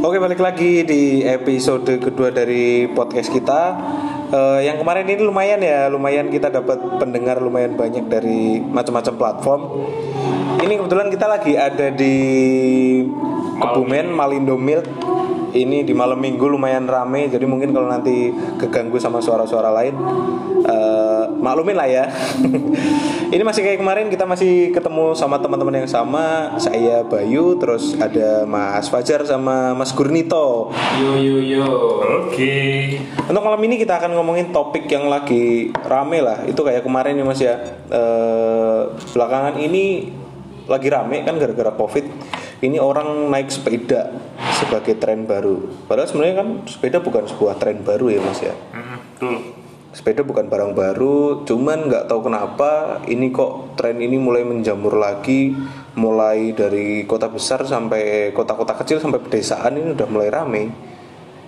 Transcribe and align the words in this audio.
Oke 0.00 0.18
balik 0.18 0.42
lagi 0.42 0.82
di 0.82 1.22
episode 1.22 1.86
kedua 2.02 2.34
dari 2.34 2.90
podcast 2.90 3.30
kita. 3.30 3.78
Eh, 4.34 4.66
yang 4.66 4.82
kemarin 4.82 5.06
ini 5.06 5.22
lumayan 5.22 5.62
ya, 5.62 5.86
lumayan 5.86 6.26
kita 6.26 6.50
dapat 6.50 6.98
pendengar 6.98 7.38
lumayan 7.38 7.78
banyak 7.78 8.10
dari 8.10 8.58
macam-macam 8.58 9.14
platform. 9.14 9.60
Ini 10.66 10.74
kebetulan 10.74 11.06
kita 11.06 11.26
lagi 11.30 11.54
ada 11.54 11.86
di 11.94 12.16
Kebumen 13.62 14.10
Malindo 14.10 14.58
Milk. 14.58 14.90
Ini 15.50 15.82
di 15.82 15.90
malam 15.90 16.22
minggu 16.22 16.46
lumayan 16.46 16.86
rame, 16.86 17.26
jadi 17.26 17.42
mungkin 17.42 17.74
kalau 17.74 17.90
nanti 17.90 18.30
keganggu 18.58 19.02
sama 19.02 19.18
suara-suara 19.18 19.74
lain, 19.74 19.94
eh, 20.62 21.24
maklumin 21.42 21.74
lah 21.74 21.88
ya. 21.90 22.04
ini 23.34 23.42
masih 23.42 23.66
kayak 23.66 23.82
kemarin 23.82 24.06
kita 24.06 24.26
masih 24.26 24.70
ketemu 24.70 25.18
sama 25.18 25.42
teman-teman 25.42 25.82
yang 25.82 25.90
sama. 25.90 26.54
Saya 26.62 27.02
Bayu, 27.02 27.58
terus 27.58 27.98
ada 27.98 28.46
Mas 28.46 28.86
Fajar 28.86 29.26
sama 29.26 29.74
Mas 29.74 29.90
Gurnito. 29.90 30.70
Yo 31.02 31.18
yo 31.18 31.42
yo. 31.42 31.66
Oke. 32.26 32.98
Untuk 33.26 33.42
malam 33.42 33.62
ini 33.66 33.74
kita 33.74 33.98
akan 33.98 34.14
ngomongin 34.14 34.54
topik 34.54 34.86
yang 34.86 35.10
lagi 35.10 35.74
rame 35.82 36.22
lah. 36.22 36.46
Itu 36.46 36.62
kayak 36.62 36.86
kemarin 36.86 37.18
nih 37.18 37.26
Mas 37.26 37.40
ya. 37.42 37.58
Eh, 37.90 38.80
belakangan 39.14 39.58
ini 39.58 40.14
lagi 40.70 40.86
rame 40.86 41.26
kan 41.26 41.34
gara-gara 41.34 41.74
Covid. 41.74 42.06
Ini 42.60 42.76
orang 42.76 43.32
naik 43.32 43.48
sepeda 43.48 44.12
sebagai 44.60 45.00
tren 45.00 45.24
baru. 45.24 45.64
Padahal 45.88 46.08
sebenarnya 46.12 46.36
kan 46.44 46.48
sepeda 46.68 47.00
bukan 47.00 47.24
sebuah 47.24 47.56
tren 47.56 47.80
baru 47.80 48.12
ya 48.12 48.20
Mas 48.20 48.40
ya. 48.44 48.52
Hmm, 48.76 49.00
betul. 49.16 49.36
Sepeda 49.96 50.20
bukan 50.22 50.46
barang 50.46 50.76
baru, 50.76 51.42
cuman 51.48 51.88
nggak 51.88 52.06
tahu 52.06 52.28
kenapa 52.28 53.00
ini 53.08 53.32
kok 53.32 53.80
tren 53.80 53.98
ini 53.98 54.20
mulai 54.20 54.44
menjamur 54.44 54.94
lagi, 55.00 55.56
mulai 55.96 56.52
dari 56.52 57.08
kota 57.08 57.32
besar 57.32 57.64
sampai 57.64 58.30
kota-kota 58.36 58.76
kecil 58.76 59.00
sampai 59.00 59.24
pedesaan 59.24 59.80
ini 59.80 59.96
udah 59.96 60.06
mulai 60.12 60.28
rame. 60.28 60.64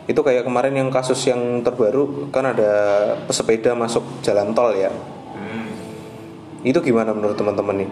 Itu 0.08 0.24
kayak 0.24 0.48
kemarin 0.48 0.74
yang 0.74 0.88
kasus 0.88 1.20
yang 1.28 1.60
terbaru 1.60 2.32
kan 2.32 2.56
ada 2.56 2.72
pesepeda 3.28 3.76
masuk 3.76 4.02
jalan 4.24 4.50
tol 4.56 4.72
ya. 4.74 4.90
Itu 6.62 6.78
gimana 6.78 7.10
menurut 7.10 7.34
teman-teman 7.34 7.84
nih? 7.84 7.90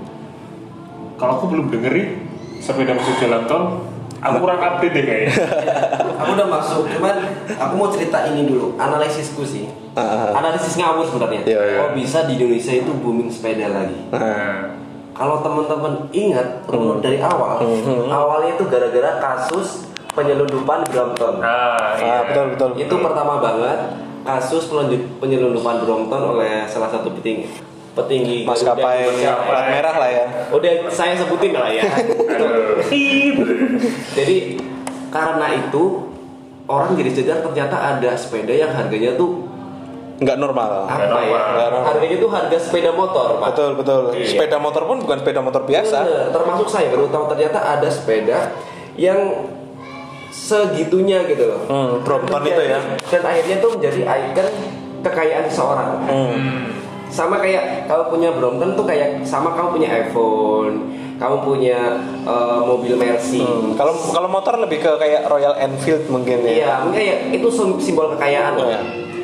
Kalau 1.18 1.36
aku 1.36 1.52
belum 1.52 1.68
dengerin 1.68 2.29
sepeda 2.60 2.92
masuk 2.92 3.16
jalan 3.16 3.42
tol, 3.44 3.88
aku 4.18 4.36
kurang 4.38 4.60
update 4.60 4.92
deh 4.92 5.02
kayaknya. 5.02 5.32
Aku 6.20 6.36
udah 6.36 6.48
masuk, 6.52 6.84
cuman 6.84 7.16
aku 7.48 7.74
mau 7.74 7.88
cerita 7.88 8.28
ini 8.28 8.44
dulu, 8.44 8.76
analisisku 8.76 9.40
sih. 9.40 9.64
Ah, 9.96 10.28
ah. 10.28 10.36
Analisis 10.36 10.76
ngawur 10.76 11.00
sebenarnya. 11.02 11.40
Iya, 11.42 11.60
iya. 11.64 11.78
Kok 11.80 11.96
bisa 11.96 12.28
di 12.28 12.36
Indonesia 12.36 12.76
itu 12.76 12.92
booming 12.92 13.32
sepeda 13.32 13.66
lagi? 13.66 13.96
Nah, 14.12 14.76
Kalau 15.10 15.40
teman-teman 15.40 16.12
ingat 16.12 16.60
runut 16.64 17.00
dari 17.00 17.16
awal, 17.18 17.64
awalnya 18.06 18.52
itu 18.52 18.68
gara-gara 18.68 19.16
kasus 19.16 19.88
penyelundupan 20.12 20.84
Brompton. 20.86 21.40
nah, 21.40 21.96
iya. 21.96 22.20
Ah, 22.20 22.22
betul 22.22 22.44
betul. 22.52 22.68
Itu 22.76 22.94
pertama 23.00 23.40
banget 23.40 23.78
kasus 24.20 24.68
penyelundup- 24.68 25.16
penyelundupan 25.18 25.76
Brompton 25.80 26.22
oleh 26.30 26.68
salah 26.68 26.92
satu 26.92 27.08
petinggi 27.10 27.48
petinggi 28.04 28.48
Maskapai 28.48 29.08
plat 29.20 29.66
merah 29.68 29.94
lah 29.96 30.10
ya. 30.10 30.26
Udah 30.52 30.72
saya 30.92 31.14
sebutin 31.16 31.52
lah 31.56 31.70
ya. 31.72 31.84
Jadi 34.16 34.60
karena 35.10 35.46
itu 35.58 35.84
orang 36.70 36.94
jadi 36.94 37.10
sadar 37.10 37.38
ternyata 37.42 37.76
ada 37.76 38.10
sepeda 38.14 38.54
yang 38.54 38.70
harganya 38.70 39.18
tuh 39.18 39.50
Nggak 40.20 40.36
normal. 40.36 40.84
apa 40.84 41.00
ya? 41.00 41.08
normal. 41.08 41.44
normal. 41.56 41.82
Harganya 41.88 42.16
tuh 42.20 42.28
harga 42.28 42.56
sepeda 42.60 42.92
motor, 42.92 43.40
Pak. 43.40 43.56
Betul 43.56 43.70
betul. 43.80 44.02
Iya. 44.12 44.28
Sepeda 44.28 44.56
motor 44.60 44.84
pun 44.84 45.00
bukan 45.00 45.16
sepeda 45.24 45.40
motor 45.40 45.64
biasa. 45.64 45.98
Bener, 46.04 46.28
termasuk 46.28 46.68
saya 46.68 46.92
baru 46.92 47.08
tahu 47.08 47.24
ternyata 47.32 47.58
ada 47.64 47.88
sepeda 47.88 48.52
yang 49.00 49.48
segitunya 50.28 51.24
gitu 51.24 51.48
loh. 51.48 51.60
Hmm, 51.64 52.04
Brompton 52.04 52.42
itu 52.44 52.62
ya. 52.68 52.78
Dan 53.00 53.22
akhirnya 53.24 53.56
tuh 53.64 53.70
menjadi 53.80 54.00
ikon 54.04 54.48
kekayaan 55.00 55.44
seseorang. 55.48 55.90
Hmm. 56.04 56.79
Sama 57.10 57.36
kayak 57.38 57.84
kamu 57.84 58.02
punya 58.08 58.28
Brompton 58.30 58.70
tuh 58.72 58.86
kayak 58.86 59.22
sama 59.22 59.50
kamu 59.52 59.68
punya 59.74 59.88
iPhone, 60.00 60.74
kamu 61.18 61.36
punya 61.42 61.78
eh, 62.22 62.60
mobil 62.62 62.94
Mercy. 62.94 63.42
Hmm, 63.42 63.74
Kalau 63.74 63.92
kalau 64.08 64.28
motor 64.30 64.54
lebih 64.56 64.78
ke 64.78 64.90
kayak 64.96 65.26
Royal 65.26 65.58
Enfield 65.58 66.06
mungkin 66.06 66.40
ya. 66.40 66.50
Iya, 66.50 66.72
mungkin 66.80 67.00
kayak 67.00 67.18
itu 67.32 67.48
sim- 67.50 67.78
simbol 67.78 68.14
kekayaan. 68.14 68.54
Iya. 68.56 68.80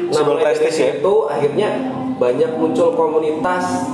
Simbol 0.09 0.37
mulai 0.37 0.51
dari 0.51 0.59
prestis 0.59 0.77
ya. 0.77 0.89
Itu 0.99 1.27
akhirnya 1.27 1.69
banyak 2.17 2.51
muncul 2.57 2.93
komunitas 2.93 3.87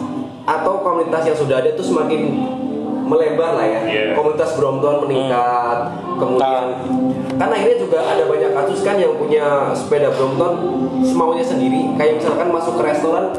atau 0.43 0.81
komunitas 0.81 1.23
yang 1.23 1.37
sudah 1.37 1.57
ada 1.59 1.69
itu 1.71 1.83
semakin 1.83 2.21
melebar 3.03 3.55
lah 3.55 3.67
ya. 3.67 3.81
Iya. 3.85 4.03
Komunitas 4.15 4.57
Brompton 4.57 5.05
meningkat. 5.05 5.79
Hmm. 5.93 6.17
Kemudian 6.17 6.65
kan 7.35 7.49
akhirnya 7.51 7.77
juga 7.77 7.99
ada 8.01 8.25
banyak 8.25 8.51
kasus 8.55 8.81
kan 8.81 8.97
yang 8.97 9.17
punya 9.17 9.75
sepeda 9.75 10.09
Brompton 10.11 10.53
semaunya 11.03 11.43
sendiri. 11.43 11.93
Kayak 11.95 12.23
misalkan 12.23 12.49
masuk 12.49 12.79
ke 12.79 12.83
restoran 12.85 13.35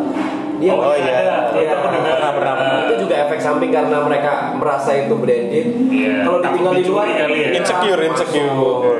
dia 0.63 0.71
Oh, 0.73 0.95
iya. 0.95 1.11
Iya. 1.13 1.35
Dengar. 1.51 1.77
Pernah, 1.83 2.31
pernah, 2.31 2.53
pernah. 2.55 2.79
itu 2.87 2.93
juga 3.01 3.15
efek 3.21 3.37
samping 3.37 3.69
karena 3.69 3.99
mereka 3.99 4.31
merasa 4.55 4.95
itu 4.95 5.13
branded. 5.13 5.67
Iya. 5.85 6.23
Kalau 6.23 6.39
ditinggal 6.39 6.73
di 6.73 6.83
luar 6.85 7.05
ya. 7.05 7.25
Insecure, 7.53 8.01
insecure. 8.01 8.97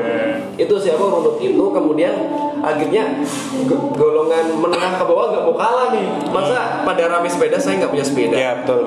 itu 0.54 0.70
siapa 0.78 1.02
runut 1.02 1.40
itu 1.40 1.64
kemudian 1.66 2.14
akhirnya 2.60 3.26
go- 3.66 3.90
golongan 3.92 4.54
menengah 4.54 4.94
ke 4.94 5.04
bawah 5.04 5.26
nggak 5.28 5.44
mau 5.44 5.56
kalah 5.56 5.88
nih 5.90 6.06
masa 6.30 6.58
pada 6.84 7.10
rame 7.10 7.26
sepeda 7.26 7.58
saya 7.58 7.82
nggak 7.82 7.90
punya 7.90 8.06
sepeda 8.06 8.36
Iya 8.36 8.52
betul. 8.62 8.82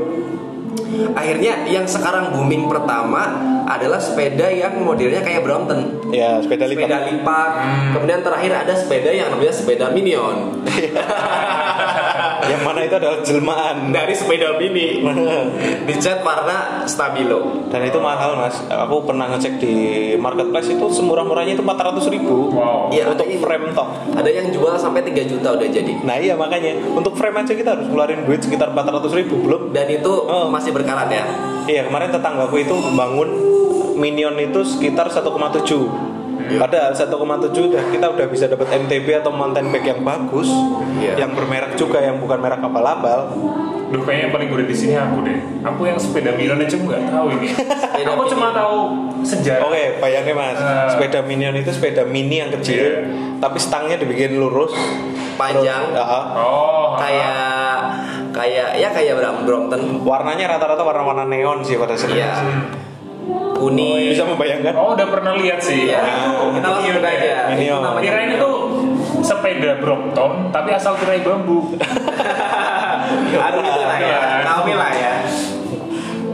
akhirnya 1.13 1.67
yang 1.67 1.83
sekarang 1.85 2.31
booming 2.31 2.71
pertama 2.71 3.35
adalah 3.67 3.99
sepeda 3.99 4.47
yang 4.47 4.79
modelnya 4.79 5.19
kayak 5.21 5.43
Brompton 5.43 6.07
Ya 6.09 6.39
sepeda 6.39 6.65
lipat. 6.65 6.87
sepeda 6.87 6.99
lipat 7.11 7.51
kemudian 7.93 8.21
terakhir 8.23 8.53
ada 8.57 8.73
sepeda 8.73 9.11
yang 9.11 9.29
namanya 9.29 9.51
sepeda 9.53 9.91
minion 9.91 10.63
Yang 12.47 12.63
mana 12.63 12.81
itu 12.81 12.95
adalah 12.95 13.19
jelmaan. 13.21 13.77
dari 13.89 14.13
sepeda 14.13 14.55
mini 14.55 15.03
dicat 15.89 16.21
warna 16.21 16.85
stabilo 16.85 17.67
Dan 17.67 17.83
itu 17.83 17.99
mahal 17.99 18.37
mas. 18.37 18.57
Aku 18.67 19.03
pernah 19.03 19.27
ngecek 19.29 19.59
di 19.59 19.75
marketplace 20.17 20.71
itu 20.71 20.87
semurah-murahnya 20.87 21.55
itu 21.55 21.63
400 21.63 22.07
ribu 22.09 22.49
Wow. 22.49 22.89
Iya, 22.89 23.11
untuk 23.11 23.27
ada 23.27 23.37
frame 23.37 23.67
top. 23.73 23.89
ada 24.13 24.31
yang 24.31 24.47
jual 24.49 24.73
sampai 24.75 25.03
3 25.03 25.27
juta 25.27 25.49
udah 25.51 25.67
jadi 25.67 25.93
Nah 26.01 26.17
iya 26.17 26.35
makanya 26.35 26.79
untuk 26.89 27.13
frame 27.13 27.37
aja 27.39 27.53
kita 27.53 27.71
harus 27.73 27.87
keluarin 27.87 28.23
duit 28.23 28.41
sekitar 28.41 28.71
400 28.71 29.13
ribu 29.13 29.35
belum. 29.41 29.71
dan 29.71 29.87
itu 29.87 30.13
Oh. 30.27 30.47
masih 30.47 30.71
berkarat 30.71 31.09
ya 31.09 31.25
Iya 31.67 31.83
kemarin 31.85 32.11
tetanggaku 32.11 32.57
itu 32.59 32.75
bangun 32.93 33.29
minion 33.95 34.37
itu 34.37 34.61
sekitar 34.63 35.09
1,7 35.09 36.16
Padahal 36.55 36.93
1,7 36.93 37.11
udah 37.67 37.83
kita 37.91 38.07
udah 38.07 38.27
bisa 38.27 38.45
dapat 38.47 38.69
MTB 38.71 39.07
atau 39.19 39.31
mountain 39.31 39.67
bike 39.69 39.89
yang 39.89 40.01
bagus, 40.01 40.47
Iya. 40.97 41.27
yang 41.27 41.35
bermerek 41.35 41.75
juga 41.75 41.99
yang 41.99 42.17
bukan 42.17 42.39
merek 42.39 42.61
abal-abal. 42.61 43.35
Duh 43.87 44.03
kayaknya 44.03 44.23
yang 44.27 44.33
paling 44.35 44.49
gede 44.51 44.65
di 44.67 44.77
sini 44.77 44.95
aku 44.95 45.23
deh. 45.23 45.39
Aku 45.63 45.81
yang 45.83 45.95
sepeda 45.95 46.35
Milan 46.35 46.59
aja 46.59 46.75
nggak 46.75 47.03
tahu 47.07 47.27
ini. 47.39 47.49
aku 48.03 48.23
cuma 48.27 48.51
tahu 48.51 48.77
sejarah. 49.23 49.63
Oke, 49.63 49.85
bayangin 49.99 50.35
mas, 50.35 50.59
Ah. 50.59 50.91
sepeda 50.91 51.23
minion 51.23 51.55
itu 51.55 51.71
sepeda 51.71 52.03
mini 52.03 52.39
yang 52.39 52.51
kecil, 52.51 52.83
Iya. 52.83 52.99
tapi 53.39 53.59
stangnya 53.59 53.95
dibikin 53.97 54.39
lurus, 54.39 54.75
Panjang. 55.37 55.93
Terus, 55.93 56.01
ya, 56.01 56.35
Oh. 56.41 56.97
kayak 56.97 57.77
kayak 58.33 58.69
ya 58.77 58.89
kayak 58.91 59.15
Brompton 59.45 60.01
warnanya 60.01 60.57
rata-rata 60.57 60.81
warna-warna 60.81 61.25
neon 61.25 61.61
sih 61.61 61.77
pada 61.77 61.93
saat 61.93 62.13
Iya. 62.13 62.33
Kuning 63.57 64.13
Bisa 64.13 64.25
membayangkan? 64.29 64.73
Oh 64.77 64.93
udah 64.93 65.07
pernah 65.09 65.33
lihat 65.41 65.59
sih. 65.65 65.89
Iya. 65.89 66.01
Oh, 66.37 66.53
kita 66.53 66.67
langsung 66.69 67.01
aja 67.01 67.25
ya. 67.25 67.41
Minion. 67.57 67.81
Itu 67.81 67.87
namanya 67.89 68.05
Kirain 68.05 68.31
itu 68.37 68.51
sepeda 69.25 69.71
Brompton 69.81 70.33
tapi 70.53 70.69
asal 70.77 70.95
tirai 71.01 71.25
bambu. 71.25 71.65
Aduh 73.37 73.63
gitu 73.63 73.83
lah 73.87 73.99
ya 74.03 74.43
Kami 74.43 74.75
lah 74.75 74.91
ya 74.91 75.15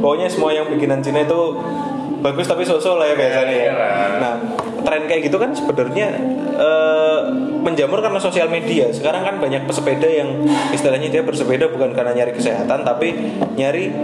Pokoknya 0.00 0.26
semua 0.26 0.50
yang 0.50 0.66
bikinan 0.72 0.98
Cina 1.04 1.22
itu 1.22 1.40
bagus 2.22 2.46
tapi 2.46 2.62
sosok 2.62 3.02
lah 3.02 3.06
ya 3.10 3.14
biasanya. 3.18 3.50
Iya, 3.50 3.58
ya. 3.58 3.64
iyalah. 3.70 3.90
Nah, 4.18 4.34
tren 4.82 5.02
kayak 5.10 5.22
gitu 5.30 5.36
kan 5.38 5.50
sebenarnya 5.54 6.06
eh, 6.58 7.20
menjamur 7.62 7.98
karena 8.02 8.18
sosial 8.22 8.50
media. 8.50 8.90
Sekarang 8.90 9.22
kan 9.26 9.38
banyak 9.38 9.66
pesepeda 9.66 10.06
yang 10.06 10.46
istilahnya 10.70 11.10
dia 11.10 11.22
bersepeda 11.22 11.70
bukan 11.70 11.94
karena 11.94 12.14
nyari 12.14 12.32
kesehatan 12.34 12.82
tapi 12.82 13.14
nyari 13.58 13.94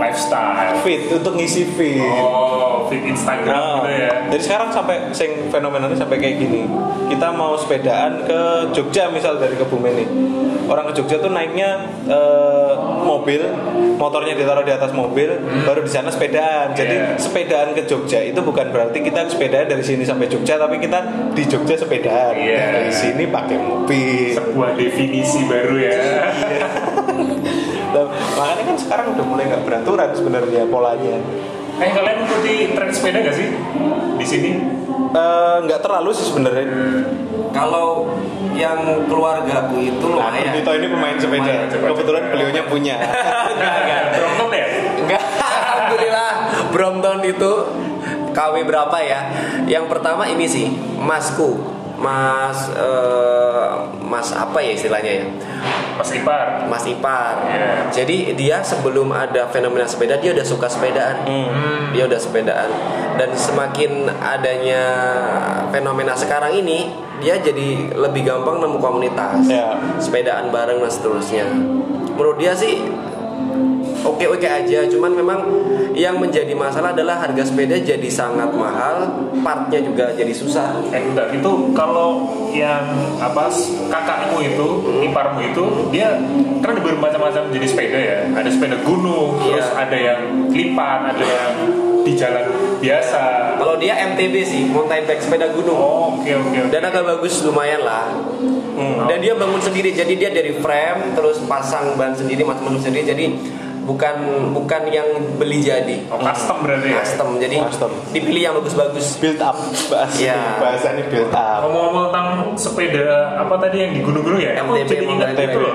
Lifestyle. 0.00 0.80
fit 0.80 1.12
untuk 1.12 1.36
ngisi 1.36 1.62
fit. 1.76 2.00
Oh, 2.00 2.88
fit 2.88 3.04
Instagram 3.04 3.52
Nah, 3.52 3.84
gitu 3.84 3.90
ya. 3.92 4.10
Jadi 4.30 4.42
sekarang 4.42 4.68
sampai 4.70 4.96
sing 5.12 5.30
fenomenanya 5.48 5.94
sampai 5.94 6.16
kayak 6.16 6.36
gini. 6.38 6.64
Kita 7.06 7.30
mau 7.30 7.54
sepedaan 7.54 8.24
ke 8.24 8.40
Jogja 8.72 9.10
misal 9.10 9.36
dari 9.36 9.54
Kebumen 9.54 9.92
nih. 9.92 10.08
Orang 10.64 10.86
ke 10.86 10.94
Jogja 10.94 11.18
tuh 11.18 11.28
naiknya 11.28 11.82
eh, 12.06 12.72
mobil, 13.02 13.42
motornya 13.98 14.32
ditaruh 14.32 14.62
di 14.62 14.70
atas 14.70 14.94
mobil, 14.94 15.26
baru 15.62 15.82
di 15.82 15.90
sana 15.90 16.08
sepedaan. 16.08 16.72
Jadi 16.72 16.94
Iya. 16.94 17.18
sepedaan 17.18 17.74
ke 17.74 17.82
Jogja 17.84 18.22
itu 18.22 18.38
bukan 18.38 18.70
berarti 18.70 19.02
kita 19.02 19.26
sepedaan 19.26 19.66
dari 19.66 19.82
sini 19.82 20.02
sampai 20.02 20.26
Jogja, 20.26 20.56
tapi 20.56 20.78
kita 20.78 21.02
di 21.34 21.42
Jogja 21.44 21.74
sepedaan. 21.74 22.38
Iya. 22.38 22.62
Dari 22.78 22.92
sini 22.94 23.26
pakai 23.26 23.58
mobil. 23.58 24.30
Sebuah 24.32 24.78
definisi 24.78 25.42
baru 25.44 25.74
ya. 25.76 25.98
Nah, 28.40 28.56
makanya 28.56 28.72
kan 28.72 28.76
sekarang 28.80 29.06
udah 29.12 29.24
mulai 29.28 29.44
nggak 29.52 29.68
beraturan 29.68 30.16
sebenarnya 30.16 30.64
polanya. 30.72 31.20
Eh 31.76 31.90
kalian 31.92 32.24
ikuti 32.24 32.72
tren 32.72 32.88
sepeda 32.88 33.20
gak 33.20 33.36
sih 33.36 33.52
di 34.16 34.24
sini? 34.24 34.50
Eh, 35.12 35.56
nggak 35.68 35.84
terlalu 35.84 36.08
sih 36.16 36.24
sebenarnya. 36.24 36.64
Kalau 37.52 38.08
yang 38.56 39.04
keluargaku 39.12 39.76
itu 39.84 40.06
Nah, 40.16 40.32
lumayan. 40.32 40.56
Tito 40.56 40.72
ini 40.72 40.88
pemain 40.88 41.16
sepeda. 41.20 41.68
Kebetulan 41.68 42.32
beliaunya 42.32 42.64
punya. 42.64 42.96
Enggak, 43.52 43.74
enggak. 43.84 44.02
Brompton 44.16 44.48
ya? 44.56 44.66
Enggak, 45.04 45.22
alhamdulillah 45.36 46.30
Brompton 46.72 47.18
itu 47.28 47.52
KW 48.32 48.54
berapa 48.64 48.96
ya? 49.04 49.20
Yang 49.68 49.84
pertama 49.92 50.24
ini 50.24 50.48
sih, 50.48 50.72
Masku. 50.96 51.60
Mas 52.00 52.72
eh, 52.72 53.68
Mas 54.00 54.32
apa 54.32 54.58
ya 54.64 54.72
istilahnya 54.72 55.12
ya? 55.20 55.26
Mas 56.00 56.10
Ipar. 56.16 56.64
Mas 56.64 56.84
Ipar. 56.88 57.44
Iya. 57.44 57.70
Jadi 57.92 58.32
dia 58.32 58.64
sebelum 58.64 59.12
ada 59.12 59.44
fenomena 59.52 59.84
sepeda 59.84 60.16
dia 60.16 60.32
udah 60.32 60.46
suka 60.48 60.64
sepedaan. 60.64 61.28
Hmm. 61.28 61.92
Dia 61.92 62.08
udah 62.08 62.16
sepedaan. 62.16 62.70
Dan 63.20 63.36
semakin 63.36 64.08
adanya 64.16 64.82
fenomena 65.68 66.16
sekarang 66.16 66.56
ini, 66.56 66.88
dia 67.20 67.36
jadi 67.36 67.92
lebih 67.92 68.24
gampang 68.24 68.64
nemu 68.64 68.80
komunitas. 68.80 69.44
Ya. 69.44 69.76
Sepedaan 70.00 70.48
bareng 70.48 70.80
dan 70.80 70.88
seterusnya. 70.88 71.44
Menurut 72.16 72.40
dia 72.40 72.56
sih 72.56 72.80
oke-oke 74.04 74.46
aja, 74.46 74.86
cuman 74.88 75.12
memang 75.12 75.40
yang 75.92 76.16
menjadi 76.16 76.52
masalah 76.54 76.94
adalah 76.94 77.20
harga 77.20 77.44
sepeda 77.46 77.76
jadi 77.76 78.08
sangat 78.08 78.50
mahal, 78.54 79.28
partnya 79.44 79.80
juga 79.84 80.12
jadi 80.14 80.32
susah. 80.32 80.80
Eh 80.94 81.02
enggak 81.12 81.34
itu 81.36 81.50
kalau 81.76 82.30
yang 82.54 82.84
apa 83.20 83.50
kakakmu 83.90 84.38
itu, 84.44 84.66
iparmu 85.10 85.40
itu 85.52 85.64
dia 85.92 86.16
kan 86.60 86.76
ada 86.76 86.82
bermacam-macam 86.82 87.52
jenis 87.52 87.70
sepeda 87.72 87.98
ya. 87.98 88.18
Ada 88.32 88.48
sepeda 88.52 88.76
gunung, 88.84 89.40
terus 89.40 89.66
Iya. 89.66 89.82
ada 89.86 89.96
yang 89.96 90.20
lipat, 90.52 91.00
ada 91.16 91.24
yang 91.24 91.52
di 92.00 92.16
jalan 92.16 92.46
biasa. 92.80 93.56
Kalau 93.60 93.76
dia 93.76 93.92
MTB 93.92 94.34
sih, 94.40 94.64
mountain 94.72 95.04
bike 95.04 95.20
sepeda 95.20 95.52
gunung. 95.52 95.76
Oh, 95.76 96.16
oke 96.16 96.30
oke 96.32 96.56
oke. 96.64 96.68
dan 96.72 96.80
agak 96.84 97.04
bagus 97.04 97.44
lumayan 97.44 97.84
lah 97.84 98.08
dan 98.80 99.18
dia 99.20 99.36
bangun 99.36 99.60
sendiri 99.60 99.92
jadi 99.92 100.12
dia 100.16 100.30
dari 100.32 100.56
frame 100.56 101.12
terus 101.12 101.42
pasang 101.44 101.96
ban 102.00 102.16
sendiri 102.16 102.40
macam-macam 102.40 102.80
sendiri 102.80 103.04
jadi 103.04 103.24
bukan 103.90 104.16
bukan 104.52 104.82
yang 104.88 105.08
beli 105.34 105.58
jadi 105.58 106.06
Oh, 106.06 106.16
custom 106.16 106.62
berarti 106.62 106.88
ya. 106.88 107.02
custom 107.02 107.28
jadi 107.36 107.56
Custom. 107.64 107.90
dipilih 108.10 108.42
yang 108.44 108.54
bagus-bagus 108.54 109.18
build 109.18 109.40
up 109.40 109.58
bahasa 109.90 110.14
Iya. 110.16 110.38
bahasanya 110.56 111.04
build 111.06 111.28
up. 111.28 111.58
Ngomong-ngomong 111.60 112.04
tentang 112.08 112.26
sepeda 112.54 113.06
apa 113.36 113.54
tadi 113.58 113.76
yang 113.80 113.92
di 113.92 114.00
gunung-gunung 114.00 114.38
ya? 114.38 114.54
MTB 114.56 114.86
jadi 114.86 115.04
ingat 115.04 115.28
itu 115.32 115.42
bike. 115.42 115.58
loh. 115.58 115.74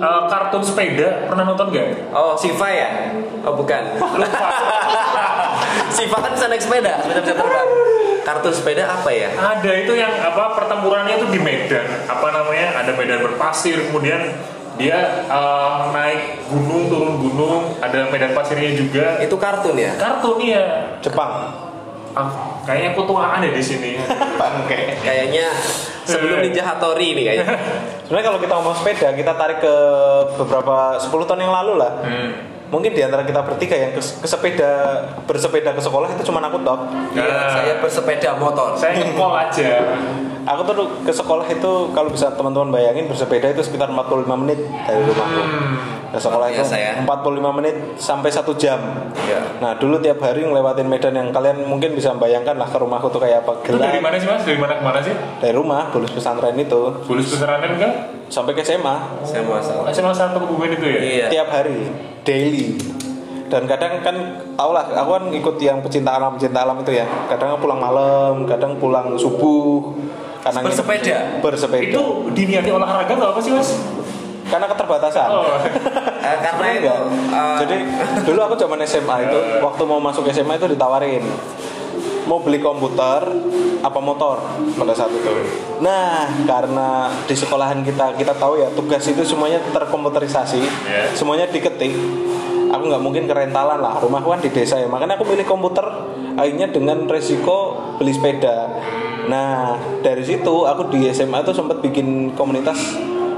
Eh, 0.00 0.22
kartun 0.26 0.64
sepeda 0.64 1.28
pernah 1.28 1.44
nonton 1.44 1.68
gak? 1.68 2.08
oh 2.10 2.32
Siva 2.32 2.66
ya 2.66 2.88
oh 3.42 3.52
bukan 3.52 3.82
Lupa. 4.16 4.48
Siva 5.92 6.16
kan 6.18 6.32
bisa 6.32 6.46
naik 6.46 6.62
sepeda 6.62 6.92
sepeda 6.98 7.20
bisa 7.20 7.34
terbang 7.36 7.68
kartun 8.20 8.48
sepeda 8.50 8.84
apa 8.86 9.10
ya 9.10 9.28
Ada 9.34 9.70
itu 9.78 9.92
yang 9.92 10.08
apa 10.14 10.54
pertempurannya 10.54 11.14
itu 11.14 11.26
di 11.28 11.36
Medan. 11.38 11.84
Apa 12.06 12.30
namanya? 12.30 12.76
Ada 12.76 12.92
medan 12.92 13.20
berpasir, 13.22 13.76
kemudian 13.82 14.20
dia 14.80 14.98
eh, 15.28 15.78
naik 15.92 16.48
gunung 16.48 16.88
turun 16.88 17.14
gunung, 17.20 17.60
ada 17.78 18.08
medan 18.08 18.32
pasirnya 18.32 18.72
juga. 18.72 19.20
itu 19.20 19.36
kartun 19.36 19.76
ya 19.76 19.92
Kartun 20.00 20.40
ya. 20.40 20.64
Jepang. 21.04 21.52
Ah, 22.10 22.58
kayaknya 22.66 22.90
aku 22.96 23.06
tuaan 23.06 23.38
deh 23.38 23.54
di 23.54 23.62
sini. 23.62 23.94
Bangke. 24.40 24.98
kayaknya 24.98 25.46
sebelum 26.02 26.42
Ninja 26.42 26.66
Hattori 26.66 27.14
ini 27.14 27.22
kayaknya 27.22 27.46
Sebenarnya 28.10 28.26
kalau 28.26 28.40
kita 28.42 28.52
ngomong 28.58 28.76
sepeda, 28.82 29.08
kita 29.14 29.32
tarik 29.38 29.62
ke 29.62 29.74
beberapa 30.34 30.98
10 30.98 31.06
tahun 31.06 31.40
yang 31.46 31.54
lalu 31.54 31.72
lah. 31.78 31.92
Hmm. 32.02 32.30
Mungkin 32.70 32.90
di 32.90 33.02
antara 33.02 33.22
kita 33.22 33.42
bertiga 33.42 33.74
yang 33.74 33.90
ke, 33.90 33.98
ke 33.98 34.24
sepeda 34.24 34.70
bersepeda 35.26 35.70
ke 35.70 35.82
sekolah 35.82 36.06
itu 36.08 36.22
cuma 36.22 36.38
aku 36.40 36.62
tok. 36.62 36.80
Iya, 37.12 37.26
Nah. 37.26 37.50
saya 37.50 37.74
bersepeda 37.76 38.30
motor 38.34 38.72
Saya 38.72 38.94
ngepol 38.96 39.30
aja. 39.32 39.82
Aku 40.46 40.62
tuh 40.64 40.74
ke 41.02 41.10
sekolah 41.10 41.46
itu 41.46 41.70
kalau 41.90 42.08
bisa 42.08 42.30
teman-teman 42.30 42.70
bayangin 42.72 43.06
bersepeda 43.06 43.50
itu 43.50 43.60
sekitar 43.60 43.88
45 43.88 44.24
menit 44.36 44.58
dari 44.80 45.02
rumahku. 45.02 45.42
Ke 46.10 46.18
sekolah 46.18 46.46
itu 46.48 46.58
Biasa 46.58 46.74
ya. 46.74 46.92
45 47.02 47.50
menit 47.52 47.74
sampai 47.94 48.30
satu 48.30 48.54
jam. 48.54 48.78
Iya. 49.20 49.58
Nah 49.58 49.74
dulu 49.74 49.98
tiap 49.98 50.18
hari 50.18 50.42
ngelewatin 50.42 50.86
medan 50.86 51.12
yang 51.12 51.28
kalian 51.30 51.62
mungkin 51.64 51.92
bisa 51.92 52.14
bayangkan 52.14 52.54
lah 52.54 52.66
ke 52.66 52.78
rumahku 52.78 53.06
tuh 53.08 53.18
kayak 53.18 53.42
apa 53.42 53.62
Itu 53.62 53.78
dari 53.78 53.98
gelap. 53.98 54.02
mana 54.02 54.16
sih 54.16 54.26
mas? 54.26 54.42
Dari 54.42 54.58
mana 54.58 54.74
ke 54.74 54.82
mana 54.82 54.98
sih? 55.00 55.14
Dari 55.38 55.54
rumah, 55.54 55.90
bulus 55.90 56.10
pesantren 56.10 56.54
itu 56.54 56.82
Bulus 57.04 57.26
peseranan 57.28 57.70
enggak? 57.74 57.94
Sampai 58.30 58.54
ke 58.54 58.62
SMA 58.62 58.96
saya 59.26 59.42
masalah 59.42 59.90
SMA 59.90 60.14
satu 60.14 60.38
kebumen 60.46 60.78
itu 60.78 60.86
ya? 60.86 61.00
iya 61.02 61.26
tiap 61.28 61.50
hari, 61.50 61.90
daily. 62.22 62.78
Dan 63.50 63.66
kadang 63.66 63.98
kan 63.98 64.14
tau 64.54 64.70
lah, 64.70 64.86
aku 64.94 65.10
kan 65.10 65.24
ikut 65.34 65.58
yang 65.58 65.82
pecinta 65.82 66.14
alam 66.14 66.38
pecinta 66.38 66.62
alam 66.62 66.78
itu 66.86 66.94
ya. 66.94 67.02
Kadang 67.26 67.58
pulang 67.58 67.82
malam, 67.82 68.46
kadang 68.46 68.78
pulang 68.78 69.18
subuh. 69.18 69.90
Kadang 70.38 70.70
Bersepeda? 70.70 71.42
Bersepeda. 71.42 71.90
Itu 71.90 72.30
diniati 72.30 72.70
olahraga 72.70 73.10
atau 73.10 73.34
apa 73.34 73.42
sih 73.42 73.50
mas? 73.50 73.74
karena 74.50 74.66
keterbatasan. 74.66 75.28
Oh. 75.30 75.46
Eh, 76.20 76.36
karena 76.44 76.66
itu 76.76 76.90
eh, 77.32 77.56
Jadi 77.64 77.76
dulu 78.28 78.40
aku 78.44 78.54
zaman 78.60 78.84
SMA 78.84 79.30
itu 79.30 79.38
waktu 79.64 79.82
mau 79.88 79.96
masuk 80.02 80.28
SMA 80.28 80.60
itu 80.60 80.68
ditawarin 80.68 81.24
mau 82.28 82.40
beli 82.40 82.58
komputer 82.58 83.22
apa 83.80 84.00
motor 84.00 84.40
pada 84.76 84.92
saat 84.92 85.08
itu. 85.12 85.30
Nah, 85.80 86.28
karena 86.44 87.08
di 87.24 87.32
sekolahan 87.32 87.80
kita 87.80 88.16
kita 88.16 88.36
tahu 88.36 88.60
ya 88.60 88.68
tugas 88.72 89.04
itu 89.08 89.24
semuanya 89.24 89.60
terkomputerisasi, 89.72 90.60
Iya. 90.60 91.16
semuanya 91.16 91.48
diketik. 91.48 91.92
Aku 92.70 92.86
nggak 92.86 93.02
mungkin 93.02 93.24
kerentalan 93.26 93.82
lah, 93.82 93.98
rumahku 93.98 94.30
kan 94.30 94.38
di 94.38 94.52
desa 94.52 94.78
ya. 94.78 94.86
Makanya 94.86 95.18
aku 95.18 95.26
pilih 95.26 95.42
komputer 95.42 95.82
akhirnya 96.38 96.70
dengan 96.70 97.08
resiko 97.10 97.76
beli 97.98 98.14
sepeda. 98.14 98.70
Nah, 99.26 99.74
dari 100.00 100.22
situ 100.22 100.54
aku 100.66 100.90
di 100.90 101.10
SMA 101.10 101.42
itu 101.42 101.52
sempat 101.52 101.82
bikin 101.82 102.34
komunitas 102.38 102.78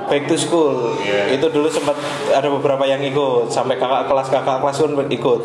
back 0.09 0.27
to 0.31 0.37
school. 0.39 0.97
Iya. 1.03 1.37
Itu 1.37 1.51
dulu 1.51 1.69
sempat 1.69 1.99
ada 2.31 2.49
beberapa 2.49 2.83
yang 2.87 3.03
ikut 3.03 3.51
sampai 3.51 3.77
kakak 3.77 4.09
kelas 4.09 4.29
kakak 4.31 4.59
kelas 4.63 4.77
pun 4.81 5.09
ikut. 5.11 5.41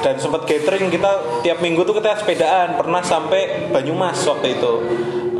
Dan 0.00 0.14
sempat 0.16 0.48
gathering 0.48 0.88
kita 0.88 1.42
tiap 1.44 1.58
minggu 1.60 1.84
tuh 1.84 1.96
kita 1.96 2.16
sepedaan. 2.20 2.76
Pernah 2.76 3.02
sampai 3.04 3.72
Banyumas 3.72 4.20
waktu 4.24 4.56
itu. 4.56 4.72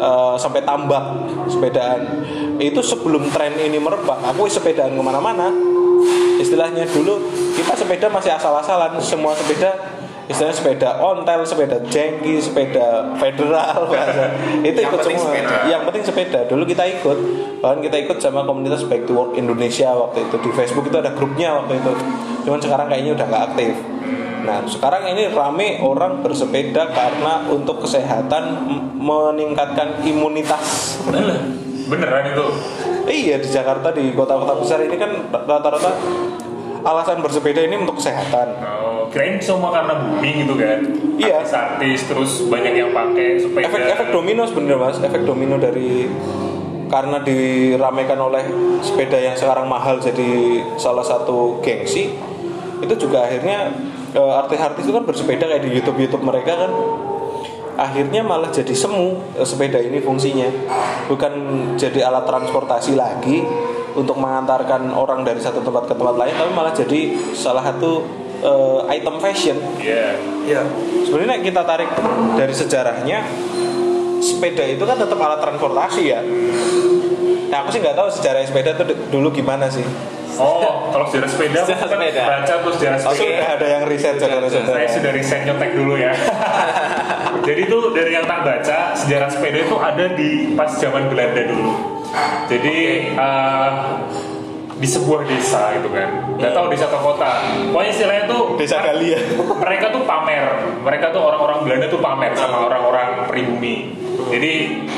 Eh, 0.01 0.35
sampai 0.41 0.65
tambak 0.65 1.29
sepedaan. 1.45 2.25
Itu 2.57 2.81
sebelum 2.81 3.29
tren 3.29 3.53
ini 3.61 3.77
merebak, 3.77 4.17
aku 4.25 4.49
sepedaan 4.49 4.97
ke 4.97 5.03
mana-mana. 5.05 5.53
Istilahnya 6.41 6.89
dulu 6.89 7.21
kita 7.53 7.77
sepeda 7.77 8.09
masih 8.09 8.33
asal-asalan, 8.33 8.97
semua 9.05 9.37
sepeda 9.37 9.76
istilahnya 10.30 10.54
sepeda 10.54 10.90
ontel, 11.02 11.42
sepeda 11.42 11.76
jengki, 11.90 12.38
sepeda 12.38 13.10
federal 13.18 13.90
bahasa. 13.90 14.30
Itu 14.62 14.78
Yang 14.78 14.87
ikut 14.87 15.00
semua. 15.02 15.22
sepeda. 15.26 15.56
Yang 15.66 15.82
penting 15.90 16.04
sepeda. 16.06 16.40
Dulu 16.46 16.62
kita 16.64 16.84
ikut, 16.87 17.18
bahkan 17.58 17.78
kita 17.82 17.96
ikut 17.99 18.16
sama 18.22 18.46
komunitas 18.46 18.87
Back 18.87 19.10
to 19.10 19.12
Work 19.12 19.34
Indonesia 19.34 19.90
waktu 19.90 20.30
itu 20.30 20.37
di 20.38 20.50
Facebook 20.54 20.87
itu 20.87 20.96
ada 20.96 21.10
grupnya 21.10 21.58
waktu 21.58 21.82
itu. 21.82 21.92
Cuman 22.46 22.62
sekarang 22.62 22.87
kayaknya 22.87 23.18
udah 23.18 23.26
nggak 23.26 23.44
aktif. 23.52 23.75
Nah 24.40 24.58
sekarang 24.64 25.02
ini 25.10 25.28
rame 25.28 25.82
orang 25.82 26.22
bersepeda 26.25 26.88
karena 26.94 27.44
untuk 27.50 27.82
kesehatan 27.82 28.70
meningkatkan 28.96 30.00
imunitas. 30.06 30.96
Beneran 31.90 32.25
itu? 32.30 32.46
iya 33.10 33.42
di 33.42 33.50
Jakarta 33.50 33.90
di 33.90 34.14
kota-kota 34.14 34.54
besar 34.62 34.78
ini 34.87 34.94
kan 34.94 35.10
rata-rata 35.34 35.90
alasan 36.87 37.18
bersepeda 37.20 37.60
ini 37.66 37.82
untuk 37.82 37.99
kesehatan. 37.99 38.49
Oh, 38.62 38.89
kirain 39.11 39.37
semua 39.43 39.75
karena 39.75 39.95
booming 39.99 40.47
gitu 40.47 40.55
kan? 40.55 40.79
Iya. 41.19 41.43
Artis-artis 41.43 41.99
terus 42.07 42.31
banyak 42.47 42.73
yang 42.79 42.90
pakai 42.95 43.43
sepeda. 43.43 43.67
efek-efek 43.67 44.09
domino 44.14 44.43
sebenarnya 44.47 44.79
mas 44.79 44.99
efek 45.02 45.23
domino 45.26 45.59
dari 45.59 46.07
karena 46.90 47.23
diramaikan 47.23 48.19
oleh 48.19 48.45
sepeda 48.83 49.14
yang 49.14 49.38
sekarang 49.38 49.71
mahal 49.71 50.02
jadi 50.02 50.59
salah 50.75 51.07
satu 51.07 51.62
gengsi 51.62 52.11
itu 52.83 52.95
juga 52.99 53.31
akhirnya 53.31 53.71
eh, 54.11 54.33
artis-artis 54.43 54.90
itu 54.90 54.93
kan 54.93 55.07
bersepeda 55.07 55.47
kayak 55.47 55.62
di 55.62 55.71
YouTube 55.79 56.02
YouTube 56.02 56.26
mereka 56.26 56.67
kan 56.67 56.73
akhirnya 57.79 58.26
malah 58.26 58.50
jadi 58.50 58.75
semu 58.75 59.23
eh, 59.38 59.47
sepeda 59.47 59.79
ini 59.79 60.02
fungsinya 60.02 60.50
bukan 61.07 61.33
jadi 61.79 62.11
alat 62.11 62.26
transportasi 62.26 62.99
lagi 62.99 63.47
untuk 63.95 64.19
mengantarkan 64.19 64.90
orang 64.90 65.23
dari 65.23 65.38
satu 65.38 65.62
tempat 65.62 65.87
ke 65.87 65.95
tempat 65.95 66.17
lain 66.19 66.35
tapi 66.35 66.50
malah 66.55 66.75
jadi 66.75 67.14
salah 67.35 67.62
satu 67.62 68.02
eh, 68.40 68.80
item 68.92 69.16
fashion 69.18 69.56
Iya. 69.76 70.16
Iya. 70.42 70.62
sebenarnya 71.02 71.38
kita 71.40 71.62
tarik 71.62 71.90
dari 72.35 72.52
sejarahnya 72.52 73.18
sepeda 74.18 74.64
itu 74.64 74.80
kan 74.80 74.97
tetap 74.97 75.16
alat 75.16 75.40
transportasi 75.40 76.02
ya 76.06 76.20
nah 77.47 77.56
aku 77.61 77.68
sih 77.70 77.80
nggak 77.80 77.94
tahu 77.94 78.09
sejarah 78.11 78.40
sepeda 78.40 78.75
itu 78.75 78.85
dulu 79.09 79.28
gimana 79.30 79.66
sih 79.66 79.85
Oh, 80.32 80.88
kalau 80.88 81.04
sejarah 81.04 81.28
sepeda, 81.28 81.59
Sejarah 81.61 81.85
kan 81.85 82.00
sepeda. 82.00 82.23
baca 82.25 82.54
tuh 82.56 82.73
sejarah 82.73 82.99
sepeda. 82.99 83.18
sudah 83.20 83.49
ada 83.50 83.66
yang 83.68 83.85
riset 83.85 84.14
saudara-saudara 84.16 84.73
Saya 84.73 84.88
sudah 84.88 85.11
riset 85.12 85.40
nyontek 85.44 85.70
dulu 85.75 85.94
ya. 86.00 86.12
Jadi 87.47 87.61
itu 87.61 87.76
dari 87.92 88.11
yang 88.11 88.25
tak 88.25 88.40
baca 88.40 88.78
sejarah 88.94 89.28
sepeda 89.28 89.59
itu 89.61 89.76
ada 89.76 90.04
di 90.11 90.30
pas 90.54 90.70
zaman 90.73 91.12
Belanda 91.12 91.44
dulu. 91.44 91.73
Jadi 92.47 92.76
eh, 93.12 93.70
di 94.80 94.88
sebuah 94.88 95.28
desa 95.28 95.76
gitu 95.76 95.92
kan 95.92 96.40
nggak 96.40 96.52
tahu 96.56 96.72
desa 96.72 96.88
atau 96.88 97.00
kota 97.04 97.44
pokoknya 97.68 97.90
istilahnya 97.92 98.25
tuh 98.25 98.56
Desa 98.56 98.80
Galia. 98.80 99.20
mereka 99.60 99.92
tuh 99.92 100.02
pamer 100.08 100.44
mereka 100.80 101.12
tuh 101.12 101.20
orang-orang 101.20 101.68
Belanda 101.68 101.87
tuh 101.92 102.00
pamer 102.00 102.32
sama 102.32 102.64
orang-orang 102.64 103.28
pribumi 103.28 103.92
jadi 104.30 104.52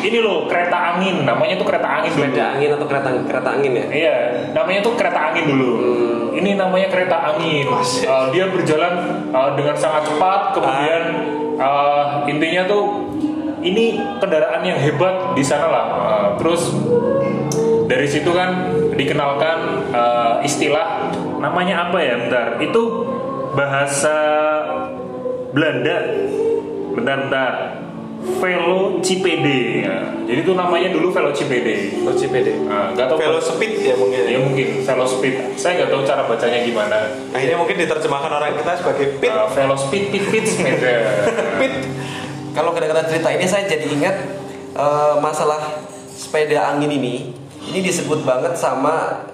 ini 0.05 0.19
loh 0.21 0.45
kereta 0.51 0.97
angin 0.97 1.25
namanya 1.25 1.57
tuh 1.57 1.65
kereta 1.65 1.89
angin 1.89 2.11
dulu. 2.13 2.29
Sepeda 2.29 2.45
angin 2.59 2.71
atau 2.77 2.87
kereta 2.91 3.09
kereta 3.25 3.49
angin 3.55 3.73
ya? 3.73 3.85
Iya, 3.89 4.17
namanya 4.53 4.81
tuh 4.85 4.93
kereta 4.99 5.21
angin 5.33 5.45
dulu. 5.49 5.71
Ini 6.37 6.51
namanya 6.59 6.89
kereta 6.93 7.17
angin. 7.33 7.67
Uh, 8.05 8.27
dia 8.35 8.45
berjalan 8.53 8.93
uh, 9.33 9.57
dengan 9.57 9.77
sangat 9.79 10.05
cepat. 10.11 10.41
Kemudian 10.59 11.03
uh, 11.57 12.29
intinya 12.29 12.63
tuh 12.69 13.09
ini 13.63 13.97
kendaraan 14.21 14.61
yang 14.67 14.77
hebat 14.77 15.33
di 15.33 15.45
sana 15.45 15.67
lah. 15.71 15.87
Uh, 15.89 16.27
terus 16.37 16.69
dari 17.89 18.09
situ 18.09 18.33
kan 18.37 18.82
dikenalkan 18.97 19.89
uh, 19.93 20.39
istilah 20.45 21.13
namanya 21.41 21.89
apa 21.89 21.99
ya? 22.01 22.15
Bentar, 22.27 22.47
itu 22.61 22.83
bahasa 23.57 24.17
Belanda. 25.53 25.97
Bentar, 26.93 27.19
bentar. 27.29 27.55
Velocipede. 28.23 29.83
Ya. 29.83 29.99
Jadi 30.31 30.47
itu 30.47 30.55
namanya 30.55 30.95
dulu 30.95 31.11
Velocipede. 31.11 32.07
Oh, 32.07 32.15
CPD. 32.15 32.55
Nah, 32.71 32.95
nggak 32.95 33.11
tahu 33.11 33.19
Velospeed 33.19 33.83
ya 33.83 33.99
mungkin. 33.99 34.23
Ya 34.23 34.39
mungkin 34.39 34.69
Velospeed. 34.87 35.59
Saya 35.59 35.83
nggak 35.83 35.91
tahu 35.91 36.07
cara 36.07 36.23
bacanya 36.31 36.63
gimana. 36.63 37.11
Akhirnya 37.35 37.59
mungkin 37.59 37.83
diterjemahkan 37.83 38.31
orang 38.31 38.55
kita 38.55 38.79
sebagai 38.79 39.19
pit. 39.19 39.35
Uh, 39.35 39.51
Velospeed, 39.51 40.05
pit, 40.15 40.25
pit, 40.31 40.45
sepeda. 40.47 40.95
Pit. 41.61 41.75
Kalau 42.53 42.71
kata-kata 42.77 43.09
cerita 43.09 43.33
ini 43.33 43.49
saya 43.49 43.65
jadi 43.65 43.87
ingat 43.89 44.17
eh, 44.77 45.15
masalah 45.25 45.83
sepeda 46.13 46.77
angin 46.77 46.93
ini. 46.93 47.42
Ini 47.63 47.79
disebut 47.81 48.23
banget 48.23 48.55
sama 48.55 49.27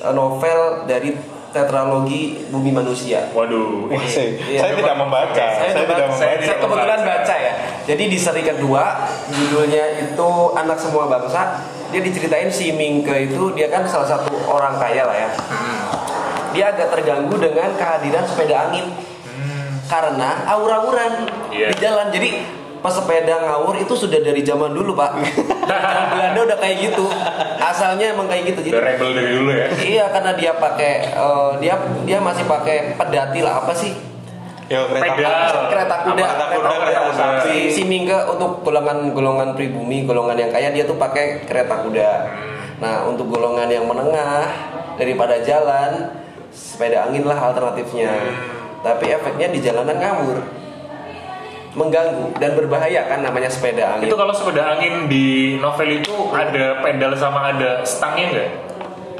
eh, 0.00 0.12
novel 0.12 0.84
dari 0.84 1.12
tetralogi 1.50 2.50
Bumi 2.50 2.70
Manusia. 2.70 3.30
Waduh. 3.30 3.86
Wah, 3.86 3.94
ini- 3.94 4.10
saya, 4.10 4.28
Iya, 4.34 4.58
saya 4.58 4.72
coba. 4.72 4.80
tidak 4.80 4.96
membaca. 4.98 5.34
Saya, 5.34 5.54
Saya, 5.54 5.70
membaca- 5.78 5.86
tidak 5.86 6.08
saya- 6.10 6.30
membaca. 6.34 6.44
saya 6.44 6.56
kebetulan 6.58 7.00
baca 7.00 7.34
ya. 7.36 7.52
Jadi 7.84 8.04
di 8.04 8.18
seri 8.18 8.42
kedua 8.42 8.84
judulnya 9.30 9.84
itu 10.02 10.28
anak 10.52 10.78
semua 10.78 11.04
bangsa. 11.06 11.42
Dia 11.88 12.00
diceritain 12.00 12.50
si 12.50 12.74
Mingke 12.74 13.30
itu 13.30 13.54
dia 13.54 13.70
kan 13.70 13.86
salah 13.86 14.08
satu 14.08 14.34
orang 14.44 14.74
kaya 14.76 15.06
lah 15.06 15.14
ya. 15.14 15.28
Dia 16.50 16.64
agak 16.70 16.90
terganggu 16.90 17.36
dengan 17.36 17.70
kehadiran 17.72 18.24
sepeda 18.24 18.68
angin 18.68 18.90
karena 19.84 20.42
aur-auran 20.48 21.28
Iya. 21.48 21.70
di 21.70 21.76
jalan. 21.78 22.10
Jadi 22.10 22.30
pas 22.84 22.92
sepeda 22.92 23.40
ngawur 23.40 23.80
itu 23.80 23.96
sudah 23.96 24.20
dari 24.20 24.44
zaman 24.44 24.76
dulu 24.76 24.92
pak. 24.92 25.16
Zaman 25.64 26.04
Belanda 26.12 26.40
udah 26.44 26.58
kayak 26.60 26.76
gitu. 26.84 27.08
Asalnya 27.56 28.12
emang 28.12 28.28
kayak 28.28 28.52
gitu. 28.52 28.60
Jadi 28.60 28.76
Udah 28.76 28.84
rebel 28.84 29.10
dari 29.16 29.30
dulu 29.32 29.50
ya. 29.50 29.66
Iya 29.80 30.04
karena 30.12 30.36
dia 30.36 30.52
pakai 30.52 30.92
eh, 31.08 31.50
dia 31.64 31.74
dia 32.04 32.18
masih 32.20 32.44
pakai 32.44 32.92
pedati 32.94 33.40
lah 33.40 33.64
apa 33.64 33.72
sih 33.72 33.96
Ya 34.64 34.80
kereta 34.88 35.12
Pedal. 35.12 35.68
kereta 35.68 35.96
kuda 36.08 36.24
Kereta 36.24 36.44
kuda, 36.56 36.68
kereta 36.80 37.00
kuda. 37.12 37.26
si, 37.44 37.68
si 37.68 37.82
Mingke 37.84 38.16
untuk 38.32 38.64
golongan 38.64 39.12
golongan 39.12 39.52
pribumi 39.52 40.08
golongan 40.08 40.40
yang 40.40 40.48
kaya 40.48 40.72
dia 40.72 40.88
tuh 40.88 40.96
pakai 40.96 41.44
kereta 41.44 41.84
kuda 41.84 42.10
nah 42.80 43.04
untuk 43.04 43.28
golongan 43.28 43.68
yang 43.68 43.84
menengah 43.84 44.48
daripada 44.96 45.36
jalan 45.44 46.16
sepeda 46.48 47.04
angin 47.04 47.28
lah 47.28 47.52
alternatifnya 47.52 48.08
tapi 48.80 49.12
efeknya 49.12 49.52
di 49.52 49.60
jalanan 49.60 50.00
ngawur 50.00 50.40
mengganggu 51.74 52.34
dan 52.36 52.54
berbahaya 52.54 53.04
kan 53.04 53.18
namanya 53.20 53.46
sepeda 53.46 53.84
angin 53.92 54.06
Itu 54.06 54.14
kalau 54.14 54.30
sepeda 54.30 54.62
angin 54.72 55.06
di 55.06 55.58
novel 55.58 55.90
itu 55.96 56.14
ada 56.30 56.78
pedal 56.80 57.12
sama 57.14 57.50
ada 57.50 57.82
stangnya 57.82 58.26
nggak? 58.30 58.50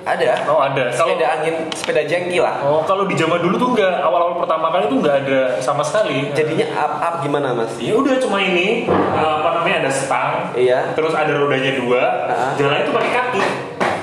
ada 0.05 0.37
Oh 0.47 0.61
ada. 0.61 0.93
Kalau 0.93 1.17
sepeda 1.17 1.27
angin 1.33 1.55
sepeda 1.73 2.03
jengki 2.05 2.37
lah 2.37 2.61
Oh 2.61 2.85
kalau 2.85 3.05
di 3.05 3.17
zaman 3.17 3.41
dulu 3.41 3.57
tuh 3.57 3.71
nggak 3.73 3.95
awal-awal 4.01 4.37
pertama 4.37 4.69
kali 4.69 4.85
tuh 4.87 5.01
nggak 5.01 5.17
ada 5.19 5.41
sama 5.59 5.81
sekali. 5.81 6.29
jadinya 6.31 6.69
up 6.75 6.93
up 7.01 7.15
gimana 7.21 7.51
mas 7.51 7.73
Ya 7.77 7.97
udah 7.97 8.13
cuma 8.19 8.37
ini 8.39 8.85
uh, 8.87 9.35
apa 9.41 9.51
namanya 9.57 9.77
ada 9.83 9.91
stang, 9.91 10.53
Iya. 10.53 10.93
terus 10.93 11.11
ada 11.11 11.33
rodanya 11.33 11.73
dua, 11.75 12.03
Ah. 12.27 12.53
jalannya 12.55 12.85
tuh 12.85 12.95
pakai 12.95 13.13
kaki. 13.13 13.43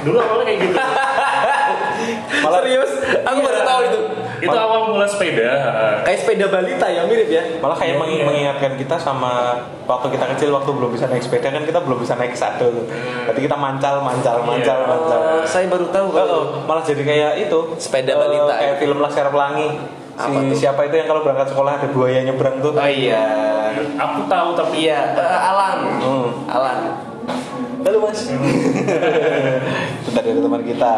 Dulu 0.01 0.17
awalnya 0.17 0.45
kayak 0.47 0.59
gitu. 0.59 0.73
malah 2.41 2.59
serius 2.59 2.91
aku 3.21 3.39
baru 3.39 3.55
Iya. 3.55 3.65
tahu 3.67 3.81
itu 3.83 3.99
Itu 4.41 4.57
awal 4.57 4.89
mula 4.89 5.05
sepeda. 5.05 5.53
uh, 5.53 5.93
kayak 6.01 6.17
sepeda 6.19 6.45
balita 6.47 6.85
ya 6.85 7.05
mirip 7.05 7.29
ya 7.29 7.43
Malah 7.57 7.77
kayak 7.77 7.93
Iya, 7.93 8.01
mengi- 8.01 8.17
iya. 8.17 8.25
mengingatkan 8.25 8.73
kita 8.73 8.97
sama 8.97 9.53
waktu 9.85 10.07
kita 10.09 10.25
kecil 10.27 10.49
waktu 10.51 10.71
belum 10.71 10.89
bisa 10.89 11.05
naik 11.05 11.21
sepeda 11.21 11.47
kan 11.47 11.61
kita 11.61 11.77
belum 11.79 11.97
bisa 11.97 12.13
naik 12.15 12.33
satu. 12.33 12.89
Berarti 13.23 13.37
kita 13.39 13.53
mancal, 13.55 14.01
mancal, 14.01 14.41
mancal, 14.41 14.77
Iya. 14.77 14.87
mancal. 14.87 15.19
Oh, 15.19 15.43
saya 15.43 15.65
baru 15.67 15.85
tahu 15.87 16.05
Oh, 16.05 16.13
kalau 16.15 16.33
oh, 16.33 16.45
malah 16.63 16.81
jadi 16.81 17.01
kayak 17.01 17.31
itu 17.43 17.59
Sepeda 17.77 18.11
eh, 18.11 18.17
balita. 18.17 18.53
kayak 18.55 18.75
film 18.77 18.97
Laskar 18.97 19.29
Pelangi 19.29 19.69
Apa 20.11 20.27
si 20.27 20.37
tuh? 20.47 20.57
siapa 20.59 20.81
itu 20.83 20.95
yang 20.95 21.05
kalau 21.05 21.21
berangkat 21.21 21.47
sekolah 21.47 21.71
ada 21.75 21.87
buaya 21.87 22.19
nyebrang 22.21 22.57
tuh 22.57 22.73
Oh 22.73 22.89
iya. 22.89 23.21
Aku 23.95 24.25
tahu 24.25 24.49
tapi 24.55 24.75
Iya, 24.83 25.13
eh, 25.13 25.39
Alan. 25.43 25.79
Hmm. 25.97 26.27
Alan. 26.47 26.77
Halo 27.91 28.07
mas 28.07 28.23
Itu 28.23 30.09
tadi 30.15 30.27
ada 30.31 30.39
teman 30.39 30.63
kita 30.63 30.91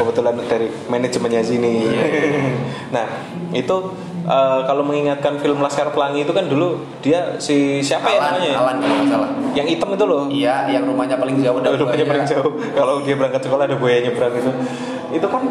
Kebetulan 0.00 0.40
dari 0.48 0.72
manajemennya 0.88 1.44
sini 1.44 1.84
Nah 2.96 3.04
itu 3.52 3.76
eh, 4.24 4.58
Kalau 4.64 4.80
mengingatkan 4.80 5.36
film 5.36 5.60
Laskar 5.60 5.92
Pelangi 5.92 6.24
itu 6.24 6.32
kan 6.32 6.48
dulu 6.48 6.80
Dia 7.04 7.36
si 7.36 7.84
siapa 7.84 8.08
ya 8.08 8.24
Alan, 8.24 8.40
namanya 8.40 8.48
ya? 8.48 8.56
Alan 8.56 8.76
kalau 8.80 8.94
nggak 8.96 9.08
salah. 9.12 9.30
Yang 9.52 9.66
hitam 9.76 9.88
itu 9.92 10.04
loh 10.08 10.22
Iya, 10.32 10.56
yang 10.72 10.84
rumahnya 10.88 11.20
paling 11.20 11.36
jauh 11.44 11.60
dan 11.60 11.76
rumahnya 11.76 12.06
paling 12.08 12.24
jauh. 12.24 12.52
Kalau 12.78 12.94
dia 13.04 13.14
berangkat 13.20 13.42
sekolah 13.44 13.68
ada 13.68 13.76
buaya 13.76 14.00
nyebrang 14.00 14.32
itu. 14.32 14.50
Itu 15.10 15.26
kan 15.28 15.42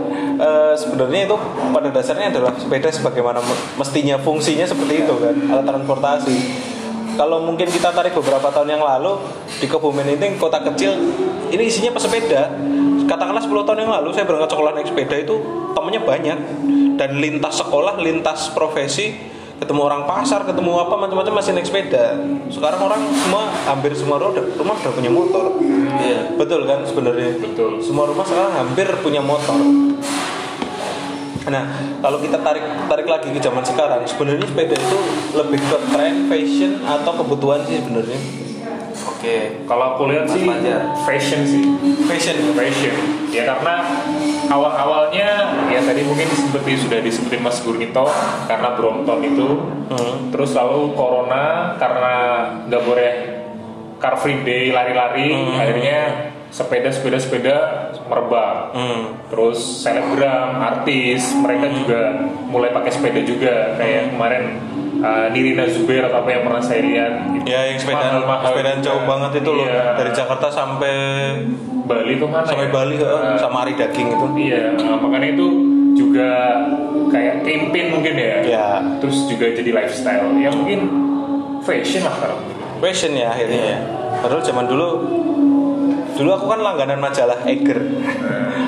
eh, 0.41 0.73
sebenarnya 0.73 1.29
itu 1.29 1.35
pada 1.69 1.89
dasarnya 1.93 2.33
adalah 2.33 2.57
sepeda 2.57 2.89
sebagaimana 2.89 3.43
me- 3.45 3.61
mestinya 3.77 4.17
fungsinya 4.17 4.65
seperti 4.65 5.03
itu 5.05 5.13
kan, 5.19 5.35
alat 5.51 5.65
transportasi. 5.67 6.37
Kalau 7.19 7.43
mungkin 7.43 7.67
kita 7.67 7.91
tarik 7.91 8.15
beberapa 8.15 8.47
tahun 8.47 8.79
yang 8.79 8.83
lalu 8.87 9.19
di 9.59 9.67
Kebumen 9.67 10.07
ini 10.07 10.39
kota 10.39 10.63
kecil, 10.63 10.95
ini 11.51 11.67
isinya 11.67 11.91
pesepeda. 11.91 12.47
Katakanlah 13.11 13.43
10 13.43 13.67
tahun 13.67 13.79
yang 13.83 13.91
lalu 13.91 14.15
saya 14.15 14.23
berangkat 14.23 14.55
sekolah 14.55 14.71
naik 14.71 14.87
sepeda 14.87 15.19
itu 15.19 15.35
temennya 15.75 15.99
banyak 15.99 16.39
dan 16.95 17.09
lintas 17.19 17.59
sekolah, 17.59 17.99
lintas 17.99 18.47
profesi 18.55 19.19
ketemu 19.59 19.91
orang 19.91 20.07
pasar, 20.07 20.47
ketemu 20.47 20.79
apa 20.79 20.95
macam-macam 20.95 21.43
masih 21.43 21.51
naik 21.51 21.67
sepeda. 21.67 22.15
Sekarang 22.47 22.87
orang 22.87 23.03
semua 23.11 23.51
hampir 23.67 23.91
semua 23.91 24.15
rumah 24.15 24.39
rumah 24.55 24.75
udah 24.79 24.93
punya 24.95 25.11
motor. 25.11 25.45
Iya. 25.99 26.39
Betul 26.39 26.63
kan 26.63 26.87
sebenarnya? 26.87 27.35
Betul. 27.43 27.83
Semua 27.83 28.07
rumah 28.07 28.23
sekarang 28.23 28.55
hampir 28.55 28.87
punya 29.03 29.19
motor. 29.19 29.59
Nah, 31.49 31.63
kalau 31.99 32.17
kita 32.17 32.37
tarik 32.39 32.61
tarik 32.85 33.05
lagi 33.05 33.29
ke 33.29 33.39
zaman 33.39 33.61
sekarang, 33.61 34.05
sebenarnya 34.05 34.45
sepeda 34.45 34.75
itu 34.75 34.97
lebih 35.33 35.59
ke 35.59 35.77
tren, 35.89 36.15
fashion 36.27 36.71
atau 36.79 37.11
kebutuhan 37.15 37.65
sih 37.65 37.77
sebenarnya. 37.79 38.21
Oke. 39.09 39.67
kalau 39.67 39.95
aku 39.95 40.07
lihat 40.07 40.25
Mas 40.25 40.31
sih 40.31 40.43
Fajar. 40.43 40.81
fashion 41.03 41.41
sih. 41.43 41.63
Fashion. 42.03 42.35
fashion 42.53 42.95
ya 43.29 43.43
karena 43.45 43.83
awal-awalnya 44.47 45.27
ya 45.67 45.79
tadi 45.81 46.01
mungkin 46.03 46.23
seperti 46.25 46.79
sudah 46.79 46.99
disebutin 46.99 47.41
Mas 47.41 47.59
Gurnito 47.59 48.07
karena 48.47 48.69
Brompton 48.73 49.19
itu 49.21 49.47
Hmm. 49.89 50.29
terus 50.29 50.53
lalu 50.53 50.93
Corona 50.93 51.75
karena 51.75 52.13
nggak 52.69 52.83
boleh 52.85 53.11
car 53.97 54.15
free 54.15 54.39
day 54.39 54.69
lari-lari 54.69 55.27
Hmm. 55.27 55.57
akhirnya 55.57 55.99
sepeda 56.49 56.89
sepeda 56.89 57.17
sepeda 57.17 57.55
merebak 58.05 58.73
Hmm. 58.73 59.17
terus 59.27 59.57
selebgram 59.81 60.57
artis 60.57 61.33
mereka 61.35 61.69
juga 61.69 61.99
mulai 62.45 62.69
pakai 62.69 62.89
sepeda 62.89 63.21
juga 63.21 63.53
kayak 63.75 64.11
kemarin 64.11 64.43
uh, 64.99 65.29
Nirina 65.29 65.65
Zubair 65.65 66.03
atau 66.03 66.19
apa 66.19 66.29
yang 66.29 66.43
pernah 66.43 66.59
saya 66.59 66.81
lihat 66.81 67.13
Ya 67.45 67.65
yang 67.65 67.77
sepedaan 67.77 68.19
Mahal-mahal 68.19 68.49
sepedaan 68.49 68.77
juga. 68.77 68.87
jauh 68.87 69.03
banget 69.05 69.31
itu 69.37 69.51
loh 69.51 69.63
Iya. 69.63 69.83
dari 69.95 70.11
Jakarta 70.11 70.47
sampai 70.49 70.93
Bali 71.85 72.13
tuh 72.15 72.27
mana 72.27 72.45
sampai 72.45 72.65
ya? 72.65 72.71
Bali 72.71 72.95
heeh, 72.95 73.21
Uh, 73.25 73.37
sama 73.39 73.57
Ari 73.63 73.73
Daging 73.73 74.07
itu. 74.07 74.25
Iya, 74.39 74.61
nah, 74.75 74.97
makanya 74.99 75.29
itu 75.33 75.47
juga 75.95 76.29
kayak 77.09 77.41
campaign 77.41 77.87
mungkin 77.89 78.13
ya. 78.13 78.35
Ya. 78.45 78.67
Terus 79.01 79.25
juga 79.25 79.49
jadi 79.49 79.73
lifestyle. 79.73 80.29
Ya 80.37 80.49
mungkin 80.49 80.85
fashion 81.59 82.05
lah 82.05 82.13
sekarang. 82.13 82.39
Fashion 82.77 83.11
ya 83.13 83.33
akhirnya 83.33 83.61
ya. 83.67 83.77
Padahal 84.21 84.41
zaman 84.41 84.65
dulu 84.65 84.87
dulu 86.19 86.29
aku 86.33 86.45
kan 86.47 86.59
langganan 86.59 86.99
majalah 86.99 87.39
Eger 87.45 87.79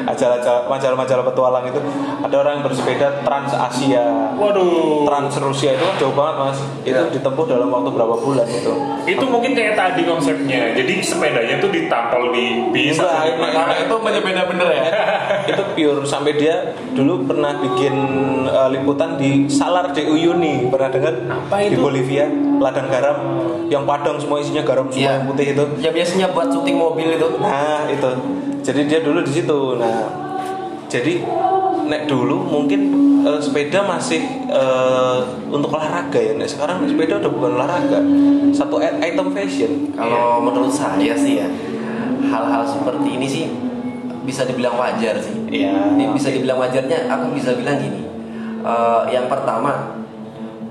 majalah 0.02 0.40
majalah-majalah 0.66 1.24
petualang 1.24 1.66
itu 1.66 1.80
ada 2.22 2.36
orang 2.38 2.52
yang 2.58 2.64
bersepeda 2.64 3.22
trans 3.22 3.52
Asia 3.52 4.34
Waduh. 4.34 5.04
trans 5.04 5.36
Rusia 5.38 5.72
itu 5.72 5.84
kan 5.84 5.96
jauh 5.98 6.12
banget 6.12 6.36
mas 6.40 6.60
itu 6.82 6.92
Ya. 6.92 7.08
ditempuh 7.10 7.46
dalam 7.46 7.68
waktu 7.68 7.90
berapa 7.90 8.16
bulan 8.16 8.44
itu 8.46 8.74
Itu 9.04 9.26
mungkin 9.26 9.52
kayak 9.52 9.74
tadi 9.74 10.04
konsepnya. 10.04 10.72
Jadi 10.74 11.02
sepedanya 11.02 11.58
tuh 11.58 11.70
ditampol 11.70 12.30
di 12.30 12.70
bis. 12.70 12.94
Enggak, 12.96 13.10
atau 13.10 13.24
di 13.24 13.32
ini- 13.32 13.42
mana. 13.42 13.56
Karena 13.56 13.76
itu 13.80 13.96
menyepeda 13.98 14.42
bener 14.46 14.68
ya. 14.70 14.84
itu 15.52 15.64
pure 15.74 16.02
sampai 16.04 16.32
dia 16.36 16.56
dulu 16.92 17.26
pernah 17.26 17.58
bikin 17.58 17.96
uh, 18.46 18.70
liputan 18.70 19.16
di 19.16 19.48
Salar 19.48 19.90
de 19.90 20.04
Uyuni 20.04 20.68
pernah 20.68 20.90
dengar 20.90 21.14
Apa 21.26 21.56
di 21.60 21.72
itu? 21.72 21.82
Bolivia 21.82 22.30
ladang 22.58 22.88
garam 22.88 23.18
yang 23.68 23.84
padang 23.84 24.16
semua 24.16 24.38
isinya 24.38 24.62
garam 24.62 24.86
semua 24.86 25.02
Iya. 25.02 25.12
yang 25.16 25.26
putih 25.26 25.46
itu 25.50 25.64
Ya 25.80 25.90
biasanya 25.90 26.28
buat 26.30 26.48
syuting 26.48 26.78
mobil 26.78 27.08
itu. 27.12 27.28
Nah 27.42 27.90
itu, 27.90 28.12
jadi 28.62 28.82
dia 28.88 29.00
dulu 29.02 29.26
di 29.26 29.32
situ. 29.34 29.60
Nah 29.76 30.22
jadi 30.92 31.24
nek 31.88 32.04
dulu 32.12 32.44
mungkin 32.44 32.82
eh, 33.24 33.40
sepeda 33.40 33.88
masih 33.88 34.20
eh, 34.52 35.20
untuk 35.48 35.72
olahraga 35.72 36.20
ya 36.20 36.36
nek 36.36 36.52
sekarang 36.52 36.84
sepeda 36.84 37.24
udah 37.24 37.32
bukan 37.32 37.52
olahraga 37.56 38.00
satu 38.52 38.84
item 38.84 39.32
fashion 39.32 39.96
Kalau 39.96 40.44
menurut 40.44 40.72
saya 40.72 41.16
sih 41.16 41.40
ya 41.40 41.48
hal-hal 42.28 42.64
seperti 42.68 43.10
ini 43.16 43.28
sih 43.28 43.46
bisa 44.22 44.46
dibilang 44.46 44.78
wajar 44.78 45.18
sih. 45.18 45.34
Iya. 45.50 45.98
Ini 45.98 46.14
bisa 46.14 46.30
dibilang 46.30 46.62
wajarnya 46.62 47.10
aku 47.10 47.34
bisa 47.34 47.58
bilang 47.58 47.82
gini. 47.82 48.06
Eh, 48.62 49.02
yang 49.10 49.26
pertama 49.26 49.98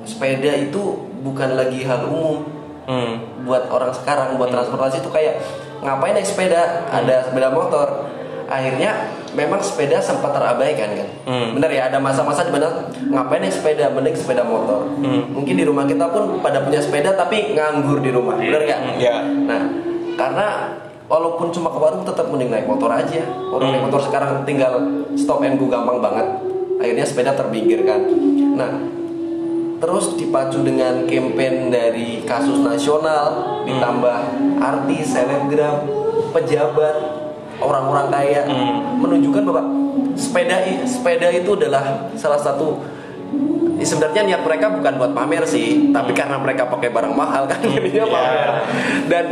sepeda 0.07 0.55
itu 0.57 1.11
bukan 1.21 1.59
lagi 1.59 1.85
hal 1.85 2.09
umum 2.09 2.47
hmm. 2.89 3.45
buat 3.45 3.69
orang 3.69 3.93
sekarang 3.93 4.41
buat 4.41 4.49
transportasi 4.49 5.05
itu 5.05 5.11
kayak 5.13 5.43
ngapain 5.81 6.13
naik 6.13 6.25
sepeda 6.25 6.63
ada 6.89 7.25
sepeda 7.25 7.49
motor 7.49 8.09
akhirnya 8.47 8.91
memang 9.31 9.63
sepeda 9.63 9.97
sempat 9.97 10.35
terabaikan 10.35 10.91
kan 10.93 11.09
Hmm. 11.23 11.55
bener 11.55 11.71
ya 11.71 11.87
ada 11.87 11.97
masa-masa 11.97 12.43
di 12.43 12.51
mana 12.51 12.67
ngapain 12.91 13.39
naik 13.39 13.55
sepeda 13.55 13.89
mending 13.89 14.13
sepeda 14.13 14.43
motor 14.43 14.91
Hmm. 14.93 15.31
mungkin 15.31 15.55
di 15.55 15.63
rumah 15.63 15.87
kita 15.87 16.11
pun 16.11 16.43
pada 16.43 16.61
punya 16.61 16.79
sepeda 16.79 17.15
tapi 17.15 17.55
nganggur 17.55 17.99
di 17.99 18.11
rumah 18.11 18.37
bener 18.37 18.63
gak? 18.65 18.81
Ya. 18.99 19.23
nah 19.23 19.63
karena 20.17 20.47
walaupun 21.07 21.51
cuma 21.51 21.71
ke 21.71 21.79
warung 21.79 22.03
tetap 22.03 22.27
mending 22.27 22.51
naik 22.51 22.67
motor 22.67 22.91
aja 22.91 23.23
orang 23.49 23.71
naik 23.71 23.81
Hmm. 23.81 23.87
motor 23.89 24.03
sekarang 24.03 24.43
tinggal 24.43 24.73
stop 25.15 25.41
and 25.41 25.57
go 25.57 25.67
gampang 25.67 25.99
banget 25.99 26.27
akhirnya 26.77 27.05
sepeda 27.05 27.33
terpinggirkan 27.33 28.01
nah 28.53 28.71
terus 29.81 30.13
dipacu 30.15 30.61
dengan 30.61 31.09
campaign 31.09 31.73
dari 31.73 32.21
kasus 32.29 32.61
nasional 32.61 33.61
ditambah 33.65 34.17
artis 34.61 35.17
selebgram 35.17 35.89
pejabat 36.31 36.97
orang-orang 37.59 38.13
kaya. 38.13 38.43
Menunjukkan 39.01 39.43
bahwa 39.49 39.63
sepeda 40.15 40.61
sepeda 40.85 41.33
itu 41.33 41.57
adalah 41.57 42.13
salah 42.15 42.37
satu 42.37 42.77
ya 43.81 43.87
sebenarnya 43.89 44.23
niat 44.29 44.43
mereka 44.45 44.69
bukan 44.69 44.93
buat 45.01 45.13
pamer 45.17 45.41
sih 45.49 45.89
tapi 45.89 46.13
karena 46.13 46.37
mereka 46.37 46.69
pakai 46.69 46.93
barang 46.93 47.17
mahal 47.17 47.49
kan 47.49 47.65
jadinya 47.65 48.05
Iya. 48.05 48.13
pamer. 48.13 48.51
Dan 49.09 49.25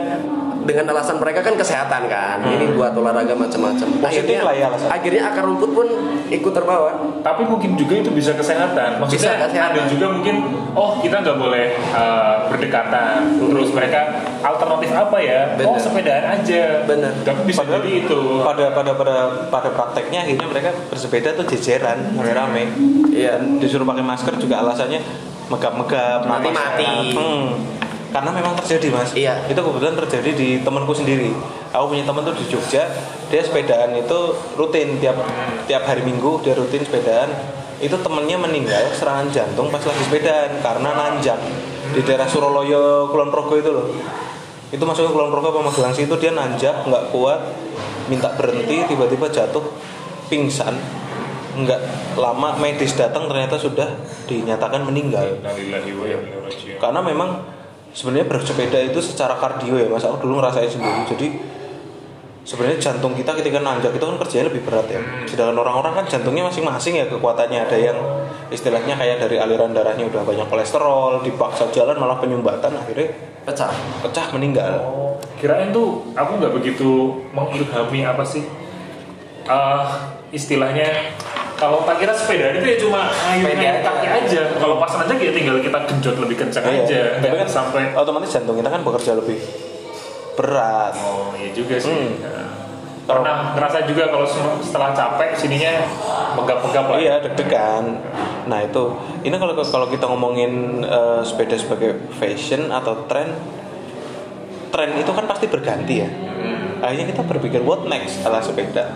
dengan 0.69 0.85
alasan 0.93 1.17
mereka 1.17 1.41
kan 1.41 1.57
kesehatan 1.57 2.03
kan 2.07 2.45
ini 2.45 2.77
buat 2.77 2.93
olahraga 2.93 3.33
macam-macam 3.33 3.89
Positif 3.89 4.05
akhirnya 4.05 4.39
lah 4.45 4.53
ya 4.53 4.65
alasan. 4.69 4.89
akhirnya 4.93 5.23
akar 5.25 5.45
rumput 5.49 5.71
pun 5.73 5.87
ikut 6.29 6.53
terbawa 6.53 6.91
tapi 7.25 7.49
mungkin 7.49 7.73
juga 7.75 7.95
itu 7.97 8.13
bisa 8.13 8.37
kesehatan 8.37 9.01
maksudnya 9.01 9.17
Bisa 9.17 9.49
kesehatan. 9.49 9.73
ada 9.73 9.81
juga 9.89 10.07
mungkin 10.13 10.35
oh 10.77 11.01
kita 11.01 11.25
nggak 11.25 11.39
boleh 11.41 11.67
uh, 11.97 12.53
berdekatan 12.53 13.41
terus 13.41 13.73
mereka 13.73 14.01
alternatif 14.45 14.91
apa 14.93 15.17
ya 15.17 15.41
oh 15.65 15.73
Bener. 15.73 15.81
sepedaan 15.81 16.25
aja 16.37 16.63
Bener. 16.85 17.13
tapi 17.25 17.41
bisa 17.49 17.65
Padahal 17.65 17.81
jadi 17.81 17.91
itu 18.05 18.19
pada 18.45 18.65
pada 18.77 18.91
pada 18.93 19.15
pada 19.49 19.69
prakteknya 19.73 20.29
akhirnya 20.29 20.47
mereka 20.47 20.71
bersepeda 20.93 21.33
tuh 21.33 21.49
jejeran 21.49 22.13
rame-rame 22.13 22.69
iya 23.09 23.41
disuruh 23.57 23.89
pakai 23.89 24.05
masker 24.05 24.37
juga 24.37 24.61
alasannya 24.61 25.01
megap-megap 25.49 26.29
Mati-mati. 26.29 27.17
hmm. 27.17 27.78
Karena 28.09 28.31
memang 28.33 28.57
terjadi 28.65 28.89
mas. 28.89 29.13
Iya. 29.13 29.45
itu 29.49 29.61
kebetulan 29.61 29.95
terjadi 30.05 30.31
di 30.33 30.49
temanku 30.65 30.97
sendiri. 30.97 31.33
Aku 31.77 31.93
punya 31.93 32.05
teman 32.09 32.25
tuh 32.25 32.37
di 32.37 32.45
Jogja 32.49 32.89
dia 33.29 33.43
sepedaan 33.45 33.93
itu 33.93 34.19
rutin 34.57 34.97
tiap 34.97 35.21
tiap 35.69 35.85
hari 35.85 36.01
minggu 36.01 36.41
dia 36.41 36.57
rutin 36.57 36.81
sepedaan. 36.81 37.29
Itu 37.79 37.95
temennya 38.03 38.41
meninggal 38.41 38.91
serangan 38.97 39.31
jantung 39.31 39.71
pas 39.71 39.85
lagi 39.85 40.03
sepedaan 40.09 40.59
karena 40.65 40.91
nanjak 40.99 41.39
di 41.95 42.01
daerah 42.03 42.27
Suroloyo 42.27 43.13
Kulon 43.13 43.31
Progo 43.31 43.55
itu 43.61 43.71
loh. 43.71 43.87
Itu 44.73 44.83
masuk 44.83 45.09
ke 45.09 45.11
Kulon 45.15 45.31
Progo 45.31 45.55
apa 45.55 45.61
Magelang 45.69 45.93
sih? 45.95 46.09
Itu 46.09 46.17
dia 46.19 46.33
nanjak 46.35 46.89
nggak 46.89 47.15
kuat 47.15 47.41
minta 48.09 48.33
berhenti 48.35 48.89
tiba-tiba 48.89 49.29
jatuh 49.29 49.63
pingsan. 50.33 50.75
Nggak 51.59 51.81
lama 52.17 52.57
medis 52.59 52.97
datang 52.97 53.29
ternyata 53.31 53.61
sudah 53.61 53.87
dinyatakan 54.27 54.83
meninggal. 54.89 55.39
Innalillahi 55.39 55.91
wa 55.95 56.05
inna 56.09 56.19
ilaihi 56.19 56.45
raji'un. 56.49 56.79
karena 56.83 57.01
memang 57.05 57.31
sebenarnya 57.95 58.27
bersepeda 58.29 58.79
itu 58.83 58.99
secara 59.01 59.37
kardio 59.37 59.77
ya 59.77 59.89
mas. 59.89 60.05
Aku 60.05 60.23
dulu 60.23 60.41
ngerasain 60.41 60.69
sendiri. 60.69 61.01
Jadi 61.09 61.29
sebenarnya 62.45 62.79
jantung 62.81 63.13
kita 63.13 63.37
ketika 63.37 63.61
nanjak 63.61 63.93
itu 63.93 64.05
kan 64.05 64.17
kerjanya 64.21 64.47
lebih 64.49 64.63
berat 64.65 64.87
ya. 64.89 65.01
Sedangkan 65.29 65.57
orang-orang 65.61 66.03
kan 66.03 66.05
jantungnya 66.09 66.49
masing-masing 66.49 67.01
ya 67.01 67.07
kekuatannya. 67.09 67.59
Ada 67.69 67.77
yang 67.79 67.99
istilahnya 68.49 68.97
kayak 68.97 69.21
dari 69.25 69.37
aliran 69.37 69.77
darahnya 69.77 70.09
udah 70.09 70.23
banyak 70.25 70.47
kolesterol 70.49 71.21
dipaksa 71.21 71.69
jalan 71.73 72.01
malah 72.01 72.17
penyumbatan 72.17 72.73
akhirnya 72.73 73.13
pecah. 73.45 73.73
pecah 74.05 74.27
meninggal. 74.37 74.73
Oh, 74.85 75.17
kirain 75.41 75.73
tuh 75.73 76.09
aku 76.13 76.41
nggak 76.41 76.53
begitu 76.53 77.21
mengilhami 77.33 78.05
apa 78.05 78.25
sih 78.25 78.45
Eh, 79.49 79.87
istilahnya 80.29 81.17
kalau 81.59 81.83
tak 81.83 81.99
kira 81.99 82.15
sepeda 82.15 82.55
itu 82.55 82.65
ya 82.65 82.77
cuma 82.79 83.11
aja. 83.11 83.83
kaki 83.83 84.07
aja 84.07 84.43
kalau 84.57 84.79
pas 84.79 84.95
aja 84.95 85.11
ya 85.13 85.33
tinggal 85.35 85.59
kita 85.59 85.79
genjot 85.85 86.17
lebih 86.17 86.37
kencang 86.39 86.65
Iya. 86.65 86.83
aja 86.87 87.01
Tapi 87.19 87.35
kan 87.37 87.49
sampai 87.51 87.83
otomatis 87.93 88.31
jantung 88.31 88.55
kita 88.55 88.71
kan 88.71 88.81
bekerja 88.81 89.13
lebih 89.13 89.37
berat 90.33 90.95
oh 90.97 91.35
iya 91.35 91.51
juga 91.51 91.77
sih 91.77 91.91
Hmm. 91.91 92.15
Nah, 93.09 93.25
pernah 93.25 93.37
ngerasa 93.57 93.89
juga 93.89 94.13
kalau 94.13 94.29
setelah 94.61 94.93
capek 94.93 95.33
sininya 95.33 95.81
megap-megap 96.37 96.85
lah 96.87 96.99
Iya 97.01 97.15
deg-degan. 97.25 97.85
Nah 98.45 98.61
itu, 98.61 98.85
ini 99.25 99.33
kalau 99.33 99.57
kalau 99.57 99.89
kita 99.89 100.05
ngomongin 100.05 100.85
eh, 100.85 101.25
sepeda 101.25 101.57
sebagai 101.57 101.97
fashion 102.13 102.69
atau 102.69 103.09
tren, 103.09 103.33
tren 104.69 104.93
itu 104.95 105.09
kan 105.09 105.25
pasti 105.25 105.49
berganti 105.49 106.05
ya. 106.05 106.09
Akhirnya 106.79 107.09
kita 107.09 107.25
berpikir 107.25 107.65
what 107.65 107.89
next 107.89 108.21
setelah 108.21 108.45
sepeda. 108.45 108.93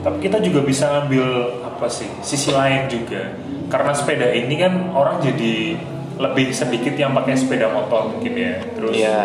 Tapi 0.00 0.16
kita 0.24 0.40
juga 0.40 0.64
bisa 0.64 0.88
ngambil 0.88 1.26
apa 1.60 1.86
sih 1.86 2.08
sisi 2.24 2.50
lain 2.50 2.88
juga. 2.88 3.36
Karena 3.70 3.92
sepeda 3.92 4.32
ini 4.32 4.56
kan 4.56 4.90
orang 4.90 5.20
jadi 5.20 5.76
lebih 6.20 6.52
sedikit 6.52 6.92
yang 6.96 7.16
pakai 7.16 7.36
sepeda 7.36 7.68
motor 7.72 8.12
mungkin 8.12 8.32
ya. 8.36 8.54
Terus 8.76 8.94
Iya. 8.96 9.20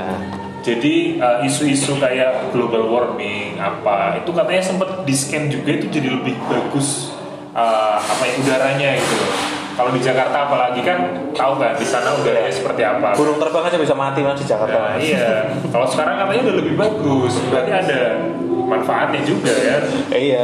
jadi 0.66 0.96
uh, 1.22 1.38
isu-isu 1.46 1.96
kayak 2.02 2.50
global 2.50 2.90
warming 2.90 3.56
apa 3.62 4.18
itu 4.18 4.34
katanya 4.34 4.64
sempat 4.66 5.06
di 5.06 5.14
scan 5.14 5.46
juga 5.46 5.78
itu 5.78 5.88
jadi 5.94 6.10
lebih 6.10 6.34
bagus 6.50 7.14
uh, 7.54 8.02
apa 8.02 8.24
ya 8.26 8.34
udaranya 8.42 8.90
gitu 8.98 9.16
loh. 9.16 9.34
Kalau 9.76 9.92
di 9.92 10.00
Jakarta 10.00 10.48
apalagi 10.48 10.80
kan 10.88 10.98
tahu 11.36 11.60
kan 11.60 11.76
di 11.76 11.84
sana 11.84 12.16
udaranya 12.16 12.48
seperti 12.48 12.82
apa. 12.88 13.12
Burung 13.20 13.36
terbang 13.36 13.64
aja 13.68 13.76
bisa 13.76 13.92
mati 13.92 14.24
mas 14.24 14.40
di 14.40 14.48
Jakarta. 14.48 14.96
Nah, 14.96 14.96
iya. 14.96 15.52
Kalau 15.68 15.84
sekarang 15.84 16.16
katanya 16.16 16.42
udah 16.48 16.56
lebih 16.64 16.74
bagus. 16.80 17.34
Berarti 17.52 17.72
ada 17.76 18.00
manfaatnya 18.48 19.22
juga 19.28 19.52
ya. 19.52 19.78
Eh, 20.16 20.22
iya. 20.32 20.44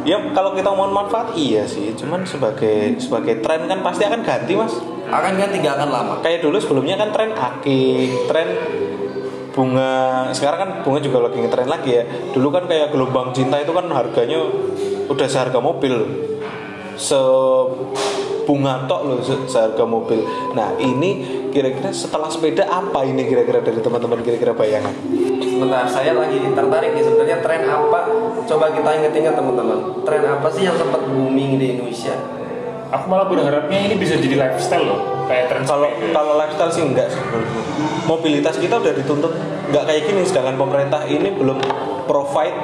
Ya 0.00 0.16
kalau 0.32 0.56
kita 0.56 0.72
ngomong 0.72 0.96
manfaat 0.96 1.36
iya 1.36 1.68
sih. 1.68 1.92
Cuman 1.92 2.24
sebagai 2.24 2.96
sebagai 2.96 3.44
tren 3.44 3.68
kan 3.68 3.84
pasti 3.84 4.08
akan 4.08 4.24
ganti 4.24 4.56
mas. 4.56 4.72
akan 5.10 5.42
ganti 5.42 5.58
gak 5.58 5.74
akan 5.74 5.90
lama 5.90 6.14
Kayak 6.22 6.46
dulu 6.46 6.62
sebelumnya 6.62 6.94
kan 6.94 7.10
tren 7.10 7.34
aki, 7.36 8.14
tren 8.30 8.48
bunga. 9.52 10.30
Sekarang 10.32 10.58
kan 10.58 10.70
bunga 10.86 11.04
juga 11.04 11.28
lagi 11.28 11.36
ngetren 11.36 11.68
lagi 11.68 12.00
ya. 12.00 12.04
Dulu 12.32 12.48
kan 12.48 12.64
kayak 12.64 12.96
gelombang 12.96 13.36
cinta 13.36 13.60
itu 13.60 13.76
kan 13.76 13.84
harganya 13.92 14.40
udah 15.12 15.28
seharga 15.28 15.60
mobil. 15.60 16.00
Se 16.96 17.20
bunga 18.50 18.82
tok 18.90 19.06
loh 19.06 19.22
se- 19.22 19.46
seharga 19.46 19.86
mobil. 19.86 20.26
Nah 20.58 20.74
ini 20.82 21.22
kira-kira 21.54 21.94
setelah 21.94 22.26
sepeda 22.26 22.66
apa 22.66 23.06
ini 23.06 23.22
kira-kira 23.30 23.62
dari 23.62 23.78
teman-teman 23.78 24.18
kira-kira 24.26 24.50
bayangan? 24.50 24.90
Sebentar, 25.38 25.86
saya 25.86 26.18
lagi 26.18 26.42
tertarik 26.42 26.90
nih 26.98 27.04
sebenarnya 27.06 27.38
tren 27.46 27.62
apa? 27.70 28.10
Coba 28.50 28.74
kita 28.74 28.90
inget-inget 28.90 29.38
teman-teman. 29.38 30.02
Tren 30.02 30.26
apa 30.26 30.50
sih 30.50 30.66
yang 30.66 30.74
sempat 30.74 30.98
booming 31.06 31.62
di 31.62 31.78
Indonesia? 31.78 32.18
Aku 32.90 33.06
malah 33.06 33.30
berharapnya 33.30 33.86
ini 33.86 33.94
bisa 33.94 34.18
jadi 34.18 34.34
lifestyle 34.34 34.82
loh, 34.82 35.30
kayak 35.30 35.46
tren 35.46 35.62
Kalau 35.62 35.86
kalau 36.10 36.34
lifestyle 36.34 36.74
sih 36.74 36.82
enggak 36.82 37.06
sih. 37.06 37.22
Mobilitas 38.02 38.58
kita 38.58 38.82
udah 38.82 38.90
dituntut 38.98 39.30
nggak 39.70 39.84
kayak 39.86 40.02
gini 40.10 40.26
sedangkan 40.26 40.58
pemerintah 40.58 41.06
ini 41.06 41.30
belum 41.38 41.62
provide 42.10 42.58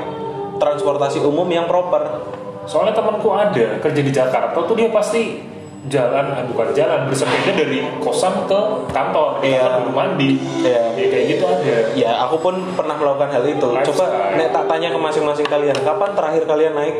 transportasi 0.59 1.23
umum 1.23 1.47
yang 1.47 1.71
proper. 1.71 2.27
Soalnya 2.67 2.99
temanku 2.99 3.31
ada 3.31 3.79
kerja 3.79 4.01
di 4.03 4.11
Jakarta 4.11 4.59
tuh 4.67 4.75
dia 4.75 4.91
pasti 4.91 5.55
jalan, 5.87 6.27
eh, 6.33 6.45
bukan 6.45 6.69
jalan 6.73 7.07
bersepeda 7.07 7.53
dari 7.53 7.79
kosan 7.99 8.45
ke 8.45 8.61
kantor, 8.89 9.39
di 9.39 9.51
Iya. 9.51 9.63
kantor 9.63 9.91
mandi, 9.91 10.31
Iya. 10.61 10.83
ya 10.93 11.07
kayak 11.07 11.25
gitu 11.31 11.45
ada. 11.45 11.75
Ya, 11.93 12.11
aku 12.23 12.37
pun 12.39 12.55
pernah 12.73 12.95
melakukan 12.95 13.31
hal 13.31 13.45
itu. 13.45 13.67
Lifestyle. 13.67 13.87
Coba 13.89 14.05
nek 14.35 14.49
tak 14.51 14.65
tanya 14.67 14.89
ke 14.89 14.99
masing-masing 14.99 15.47
kalian, 15.47 15.77
kapan 15.77 16.11
terakhir 16.13 16.43
kalian 16.45 16.73
naik 16.73 16.97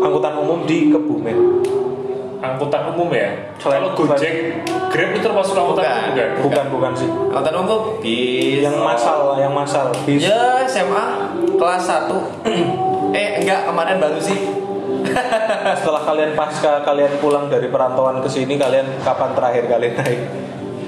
angkutan 0.00 0.34
umum 0.36 0.62
di 0.64 0.88
Kebumen? 0.88 1.38
Angkutan 2.38 2.92
umum 2.92 3.08
ya. 3.08 3.32
Selain- 3.56 3.80
Kalau 3.88 3.96
Gojek, 3.96 4.34
Grab 4.92 5.10
itu 5.10 5.24
termasuk 5.24 5.56
angkutan 5.56 5.80
Bukan. 5.80 5.96
umum 5.96 6.12
kan? 6.12 6.28
Bukan, 6.38 6.64
bukan 6.76 6.92
sih. 6.92 7.08
Angkutan 7.08 7.52
umum 7.56 7.66
tuh 7.66 7.80
bis. 7.98 8.60
Yang 8.60 8.76
masal, 8.78 9.18
yang 9.40 9.50
masal. 9.50 9.86
Bis. 10.04 10.20
Ya 10.20 10.60
SMA 10.62 11.04
kelas 11.56 11.82
1 11.82 12.20
Eh 13.16 13.40
enggak 13.40 13.64
kemarin 13.64 13.96
baru 13.96 14.18
sih 14.18 14.36
Setelah 15.80 16.02
kalian 16.08 16.32
pasca 16.32 16.80
kalian 16.82 17.12
pulang 17.20 17.46
dari 17.52 17.68
perantauan 17.68 18.24
ke 18.24 18.28
sini, 18.28 18.56
kalian 18.56 19.00
kapan 19.04 19.30
terakhir 19.36 19.64
kalian 19.68 19.94
naik? 20.00 20.20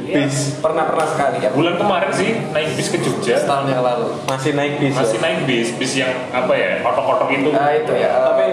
bis? 0.06 0.62
pernah 0.62 0.84
pernah 0.86 1.06
sekali. 1.06 1.36
Ya 1.42 1.50
bulan 1.50 1.74
kemarin 1.76 2.10
sih 2.14 2.30
naik 2.54 2.78
bis 2.78 2.88
ke 2.94 2.98
Jogja. 3.02 3.42
Setahun 3.42 3.66
yang 3.68 3.82
lalu. 3.82 4.08
Masih 4.30 4.52
naik 4.54 4.74
bis 4.78 4.94
masih 4.94 5.18
ya? 5.18 5.24
naik 5.26 5.38
bis 5.44 5.68
bis 5.76 5.92
yang 5.98 6.12
apa 6.30 6.52
ya 6.54 6.68
otok-otok 6.86 7.28
itu. 7.34 7.50
Nah 7.50 7.70
itu 7.74 7.92
ya 7.98 8.08
eh, 8.14 8.22
tapi 8.22 8.44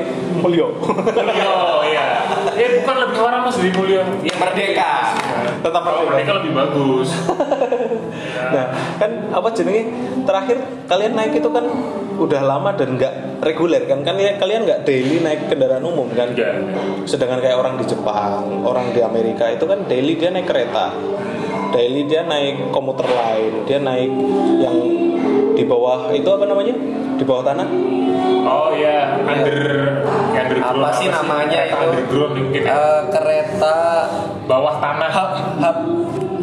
Mulyo 0.42 0.68
Mulyo 0.82 1.54
ya 1.94 2.06
eh 2.58 2.70
bukan 2.82 2.96
lebih 3.08 3.18
warna 3.22 3.40
mas 3.46 3.56
dari 3.58 3.72
Mulyo 3.74 4.02
ya 4.26 4.36
merdeka. 4.36 4.94
Tetap 5.64 5.82
merdeka. 5.86 6.32
lebih 6.42 6.52
bagus 6.58 7.10
Nah, 8.52 8.66
kan 9.00 9.12
apa 9.32 9.48
jenenge? 9.56 9.84
Terakhir 10.28 10.58
kalian 10.90 11.14
naik 11.16 11.40
itu 11.40 11.50
kan 11.50 11.66
udah 12.20 12.42
lama 12.44 12.76
dan 12.76 13.00
nggak 13.00 13.44
reguler 13.46 13.84
kan? 13.88 14.04
Kan 14.04 14.20
ya, 14.20 14.36
kalian 14.36 14.68
nggak 14.68 14.84
daily 14.84 15.24
naik 15.24 15.48
kendaraan 15.48 15.86
umum 15.86 16.10
kan? 16.12 16.36
enggak 16.36 16.52
Sedangkan 17.08 17.40
kayak 17.40 17.58
orang 17.60 17.80
di 17.80 17.86
Jepang, 17.88 18.66
orang 18.68 18.92
di 18.92 19.00
Amerika 19.00 19.48
itu 19.48 19.64
kan 19.64 19.88
daily 19.88 20.20
dia 20.20 20.34
naik 20.34 20.48
kereta. 20.48 20.92
Daily 21.74 22.06
dia 22.06 22.22
naik 22.22 22.70
komuter 22.70 23.08
lain, 23.10 23.66
dia 23.66 23.82
naik 23.82 24.12
yang 24.62 24.78
di 25.58 25.64
bawah 25.66 26.14
itu 26.14 26.30
apa 26.30 26.46
namanya? 26.46 26.76
Di 27.18 27.24
bawah 27.26 27.42
tanah? 27.46 27.68
oh 28.44 28.70
ya 28.76 29.24
under 29.24 29.58
underground 30.36 30.84
apa 30.84 30.90
sih 31.00 31.08
namanya 31.08 31.60
itu 31.68 31.76
underground 31.76 32.34
mungkin. 32.38 32.62
Eh, 32.68 33.02
kereta 33.12 33.78
bawah 34.46 34.76
tanah 34.84 35.10
hub 35.12 35.32
hub 35.64 35.78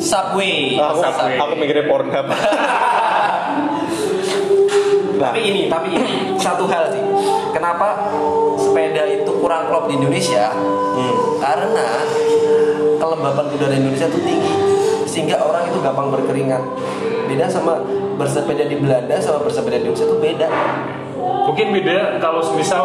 subway. 0.01 0.75
Aku, 0.75 0.99
Subway. 0.99 1.37
aku 1.37 1.53
mikirnya 1.55 1.85
Pornhub. 1.87 2.27
nah, 2.27 2.41
tapi 5.31 5.41
ini 5.45 5.61
tapi 5.69 5.89
ini 5.95 6.35
satu 6.41 6.65
hal 6.67 6.89
sih. 6.91 7.03
Kenapa 7.53 8.09
sepeda 8.57 9.05
itu 9.05 9.31
kurang 9.39 9.69
klop 9.69 9.87
di 9.87 10.01
Indonesia? 10.01 10.49
Hmm, 10.51 11.15
karena 11.39 11.87
kelembapan 12.97 13.45
udara 13.51 13.75
Indonesia 13.75 14.07
itu 14.09 14.21
tinggi 14.21 14.53
sehingga 15.05 15.43
orang 15.43 15.69
itu 15.69 15.79
gampang 15.83 16.09
berkeringat. 16.11 16.63
Beda 17.27 17.47
sama 17.47 17.79
bersepeda 18.17 18.67
di 18.67 18.77
Belanda 18.77 19.17
sama 19.19 19.43
bersepeda 19.43 19.79
di 19.79 19.85
Indonesia 19.87 20.07
itu 20.07 20.19
beda. 20.19 20.49
Mungkin 21.21 21.67
beda 21.75 22.23
kalau 22.23 22.41
misal 22.55 22.85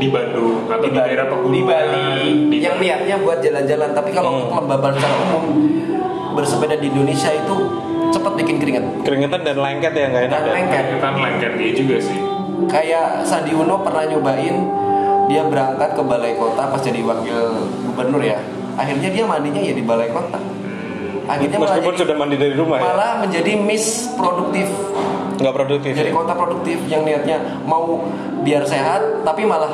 di 0.00 0.08
Bandung 0.08 0.66
atau 0.66 0.82
di, 0.82 0.90
daerah 0.90 1.28
pegunungan 1.28 1.52
di 1.52 1.62
Bali. 1.62 2.08
di 2.48 2.58
yang 2.58 2.80
niatnya 2.80 3.20
buat 3.20 3.38
jalan-jalan 3.38 3.92
tapi 3.92 4.10
kalau 4.10 4.30
Hmm. 4.32 4.48
kelembaban 4.50 4.92
secara 4.96 5.14
umum 5.28 5.44
bersepeda 6.32 6.76
di 6.76 6.88
Indonesia 6.88 7.30
itu 7.30 7.56
cepat 8.12 8.32
bikin 8.36 8.56
keringat 8.58 8.84
keringetan 9.04 9.40
dan 9.40 9.56
lengket 9.56 9.92
ya 9.92 10.06
nggak 10.10 10.22
enak. 10.28 10.32
Dan 10.32 10.44
ya? 10.44 10.52
lengket. 10.52 10.84
kan 11.00 11.14
lengket 11.16 11.52
iya 11.56 11.72
juga 11.72 11.96
sih 11.98 12.18
kayak 12.68 13.24
Sandi 13.24 13.52
Uno 13.52 13.80
pernah 13.80 14.04
nyobain 14.06 14.56
dia 15.26 15.42
berangkat 15.46 15.90
ke 15.96 16.02
balai 16.02 16.34
kota 16.34 16.62
pas 16.66 16.80
jadi 16.82 17.00
wakil 17.00 17.40
gubernur 17.88 18.20
ya 18.20 18.38
akhirnya 18.74 19.08
dia 19.08 19.24
mandinya 19.24 19.60
ya 19.60 19.72
di 19.72 19.84
balai 19.84 20.10
kota 20.10 20.38
akhirnya 21.22 21.56
malah, 21.56 21.78
Meskipun 21.78 21.92
jadi- 21.94 22.02
sudah 22.02 22.16
mandi 22.18 22.36
dari 22.36 22.54
rumah 22.58 22.76
ya, 22.78 22.82
malah 22.82 23.12
menjadi 23.22 23.52
miss 23.56 24.10
produktif 24.12 24.68
nggak 25.32 25.54
produktif. 25.54 25.92
jadi 25.96 26.10
kota 26.12 26.34
produktif 26.34 26.78
yang 26.86 27.02
niatnya 27.02 27.38
mau 27.64 28.04
biar 28.42 28.62
sehat 28.62 29.24
tapi 29.24 29.42
malah 29.42 29.70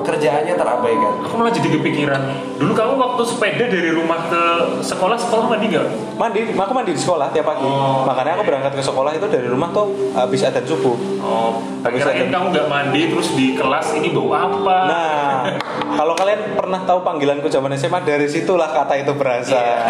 pekerjaannya 0.00 0.54
terabaikan 0.56 1.12
aku 1.22 1.34
malah 1.36 1.52
jadi 1.52 1.68
kepikiran 1.78 2.22
dulu 2.56 2.72
kamu 2.72 2.94
waktu 2.96 3.22
sepeda 3.24 3.64
dari 3.68 3.90
rumah 3.92 4.20
ke 4.26 4.42
sekolah 4.82 5.16
sekolah 5.16 5.44
mandi 5.48 5.66
nggak 5.68 5.88
Mandi, 6.20 6.52
aku 6.52 6.76
mandi 6.76 6.92
di 6.92 7.00
sekolah 7.00 7.32
tiap 7.32 7.48
pagi. 7.48 7.64
Oh. 7.64 8.04
Makanya 8.04 8.36
aku 8.36 8.44
berangkat 8.44 8.76
ke 8.76 8.84
sekolah 8.84 9.16
itu 9.16 9.24
dari 9.24 9.48
rumah 9.48 9.72
tuh 9.72 9.88
habis 10.12 10.44
adzan 10.44 10.68
subuh. 10.68 10.92
oh 11.16 11.64
Habis 11.80 12.04
kamu 12.04 12.52
nggak 12.52 12.68
mandi 12.68 13.08
terus 13.08 13.32
di 13.32 13.56
kelas 13.56 13.96
ini 13.96 14.12
bau 14.12 14.28
apa 14.36 14.76
Nah, 14.84 15.48
kalau 15.96 16.12
kalian 16.12 16.60
pernah 16.60 16.84
tahu 16.84 17.00
panggilanku 17.00 17.48
zaman 17.48 17.72
SMA 17.72 18.04
dari 18.04 18.28
situlah 18.28 18.68
kata 18.68 19.00
itu 19.00 19.16
berasal. 19.16 19.56
Iya. 19.56 19.80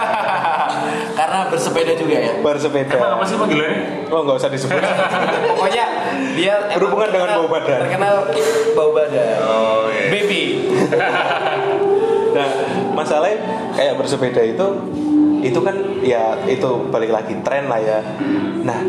karena 1.18 1.50
bersepeda 1.50 1.92
juga 1.98 2.14
ya 2.14 2.32
Bersepeda. 2.38 2.94
emang 2.94 3.18
apa 3.18 3.24
sih 3.26 3.34
panggilannya 3.34 3.78
Oh 4.14 4.20
nggak 4.22 4.36
usah 4.38 4.50
disebut. 4.50 4.78
pokoknya 5.58 5.84
dia 6.36 6.54
Berhubungan 6.76 7.08
dengan 7.10 7.28
bau 7.42 7.48
badan. 7.48 7.78
terkenal 7.86 8.14
bau 8.76 8.90
badan 8.94 9.36
oh 9.42 9.86
iya 9.90 10.06
baby 10.10 10.42
nah, 12.36 12.48
masalahnya 12.94 13.38
kayak 13.74 13.94
bersepeda 13.98 14.42
itu 14.42 14.66
itu 15.40 15.60
kan 15.64 15.76
ya 16.04 16.36
itu 16.44 16.68
balik 16.92 17.10
lagi 17.12 17.32
tren 17.40 17.66
lah 17.66 17.80
ya. 17.80 17.98
Nah, 18.60 18.80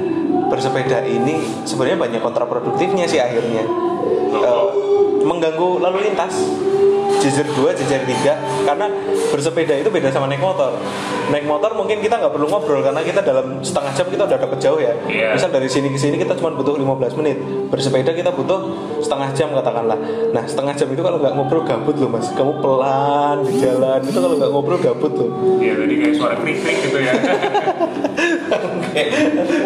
bersepeda 0.51 1.03
ini 1.07 1.63
sebenarnya 1.63 1.97
banyak 1.99 2.21
kontraproduktifnya 2.21 3.07
sih 3.07 3.23
akhirnya. 3.23 3.63
Eh, 4.35 4.65
mengganggu 5.23 5.79
lalu 5.79 6.11
lintas. 6.11 6.35
Jejer 7.21 7.45
2, 7.45 7.77
jejer 7.77 8.01
3 8.01 8.65
Karena 8.65 8.89
bersepeda 9.29 9.77
itu 9.77 9.93
beda 9.93 10.09
sama 10.09 10.25
naik 10.25 10.41
motor. 10.41 10.73
Naik 11.29 11.45
motor 11.45 11.77
mungkin 11.77 12.01
kita 12.01 12.17
nggak 12.17 12.33
perlu 12.33 12.49
ngobrol 12.49 12.81
Karena 12.81 13.05
kita 13.05 13.21
dalam 13.21 13.61
setengah 13.61 13.93
jam 13.93 14.07
kita 14.09 14.23
udah 14.25 14.39
dapet 14.41 14.57
jauh 14.57 14.81
ya. 14.81 14.93
Iya. 15.05 15.37
Misal 15.37 15.53
dari 15.53 15.69
sini 15.69 15.93
ke 15.93 16.01
sini 16.01 16.17
kita 16.17 16.33
cuma 16.41 16.49
butuh 16.57 16.73
15 16.73 17.19
menit. 17.21 17.37
Bersepeda 17.69 18.11
kita 18.17 18.33
butuh 18.33 18.59
setengah 19.05 19.29
jam 19.37 19.53
katakanlah. 19.53 19.97
Nah 20.33 20.43
setengah 20.49 20.73
jam 20.73 20.89
itu 20.89 21.01
kalau 21.05 21.21
nggak 21.21 21.33
ngobrol 21.37 21.61
gabut 21.61 21.95
loh 22.01 22.09
mas. 22.09 22.27
Kamu 22.33 22.57
pelan 22.57 23.45
di 23.45 23.53
jalan. 23.61 24.01
Itu 24.01 24.17
kalau 24.17 24.35
nggak 24.41 24.51
ngobrol 24.51 24.79
gabut 24.81 25.13
loh. 25.13 25.29
Iya 25.61 25.77
tadi 25.77 25.93
kayak 26.01 26.15
suara 26.17 26.35
krik 26.41 26.57
krik 26.65 26.77
gitu 26.89 26.97
ya. 26.99 27.13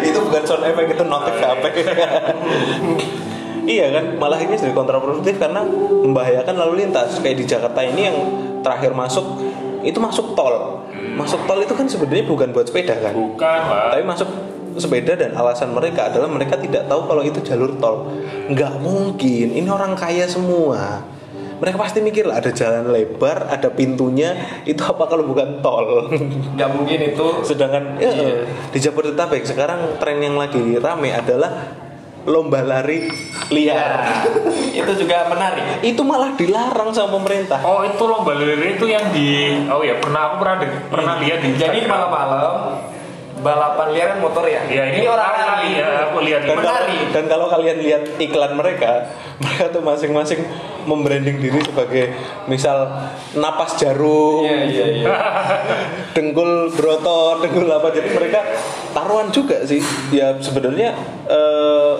Itu 0.06 0.18
bukan 0.22 0.42
sound 0.46 0.62
effect 0.62 0.94
itu 0.94 1.04
notif 1.04 1.34
HP 1.42 1.64
iya 3.66 3.92
kan? 3.92 4.16
Malah 4.16 4.38
ini 4.40 4.54
jadi 4.54 4.72
kontraproduktif 4.72 5.36
karena 5.36 5.66
membahayakan 6.06 6.54
lalu 6.54 6.86
lintas. 6.86 7.18
Kayak 7.20 7.36
di 7.42 7.44
Jakarta 7.44 7.80
ini 7.82 8.00
yang 8.06 8.16
terakhir 8.62 8.94
masuk 8.94 9.42
itu 9.82 9.98
masuk 9.98 10.32
tol. 10.38 10.86
Masuk 11.18 11.44
tol 11.44 11.60
itu 11.60 11.74
kan 11.74 11.86
sebenarnya 11.90 12.24
bukan 12.24 12.54
buat 12.54 12.66
sepeda 12.70 12.94
kan? 12.98 13.12
Bukan 13.12 13.60
lah 13.66 13.92
tapi 13.92 14.02
masuk 14.06 14.28
sepeda 14.76 15.16
dan 15.16 15.32
alasan 15.32 15.72
mereka 15.72 16.12
adalah 16.12 16.28
mereka 16.28 16.60
tidak 16.60 16.84
tahu 16.86 17.04
kalau 17.08 17.22
itu 17.26 17.42
jalur 17.42 17.74
tol. 17.76 18.10
Nggak 18.48 18.80
mungkin. 18.80 19.52
Ini 19.52 19.68
orang 19.68 19.98
kaya 19.98 20.24
semua. 20.30 21.02
Mereka 21.56 21.80
pasti 21.80 22.04
mikir 22.04 22.28
lah 22.28 22.44
ada 22.44 22.52
jalan 22.52 22.92
lebar 22.92 23.48
ada 23.48 23.72
pintunya 23.72 24.60
itu 24.68 24.84
apa 24.84 25.08
kalau 25.08 25.24
bukan 25.24 25.64
tol? 25.64 26.12
Nggak 26.52 26.70
mungkin 26.76 26.98
itu. 27.00 27.26
Sedangkan 27.48 27.96
ya, 27.96 28.12
di 28.68 28.76
Jabodetabek 28.76 29.48
sekarang 29.48 29.96
tren 29.96 30.20
yang 30.20 30.36
lagi 30.36 30.76
rame 30.76 31.16
adalah 31.16 31.85
lomba 32.26 32.60
lari 32.60 33.08
liar. 33.54 33.92
itu 34.78 34.92
juga 34.98 35.30
menarik 35.30 35.80
Itu 35.86 36.02
malah 36.02 36.34
dilarang 36.34 36.90
sama 36.92 37.16
pemerintah. 37.16 37.62
Oh 37.62 37.86
itu 37.86 38.02
lomba 38.04 38.34
lari 38.34 38.76
itu 38.76 38.86
yang 38.90 39.14
di 39.14 39.56
oh 39.70 39.80
ya 39.86 39.96
pernah 40.02 40.30
aku 40.30 40.34
pernah 40.42 40.56
pernah 40.90 41.14
lihat 41.22 41.40
di 41.40 41.54
jadi 41.54 41.86
malam-malam 41.86 42.95
balapan 43.46 43.86
liar 43.94 44.06
kan 44.10 44.18
motor 44.18 44.44
ya? 44.50 44.66
Ya 44.66 44.90
ini, 44.90 45.06
orang 45.06 45.30
lari. 45.38 45.78
Ya 45.78 46.10
aku 46.10 46.18
lihat 46.26 46.42
Dan 46.42 46.58
kalau, 46.58 46.82
dan 47.14 47.24
kalau 47.30 47.46
kalian 47.46 47.78
lihat 47.78 48.02
iklan 48.18 48.58
mereka, 48.58 49.06
mereka 49.42 49.70
tuh 49.70 49.82
masing-masing 49.86 50.42
membranding 50.82 51.38
diri 51.38 51.62
sebagai 51.62 52.10
misal 52.50 52.90
napas 53.38 53.78
jarum, 53.78 54.42
iya 54.46 54.66
iya 54.66 54.86
iya. 55.02 55.06
dengkul 56.18 56.74
broto, 56.74 57.42
dengkul 57.42 57.70
apa 57.70 57.94
jadi 57.94 58.10
mereka 58.10 58.42
taruhan 58.90 59.30
juga 59.30 59.62
sih. 59.62 59.82
Ya 60.10 60.34
sebenarnya 60.42 60.94
eh, 61.30 61.94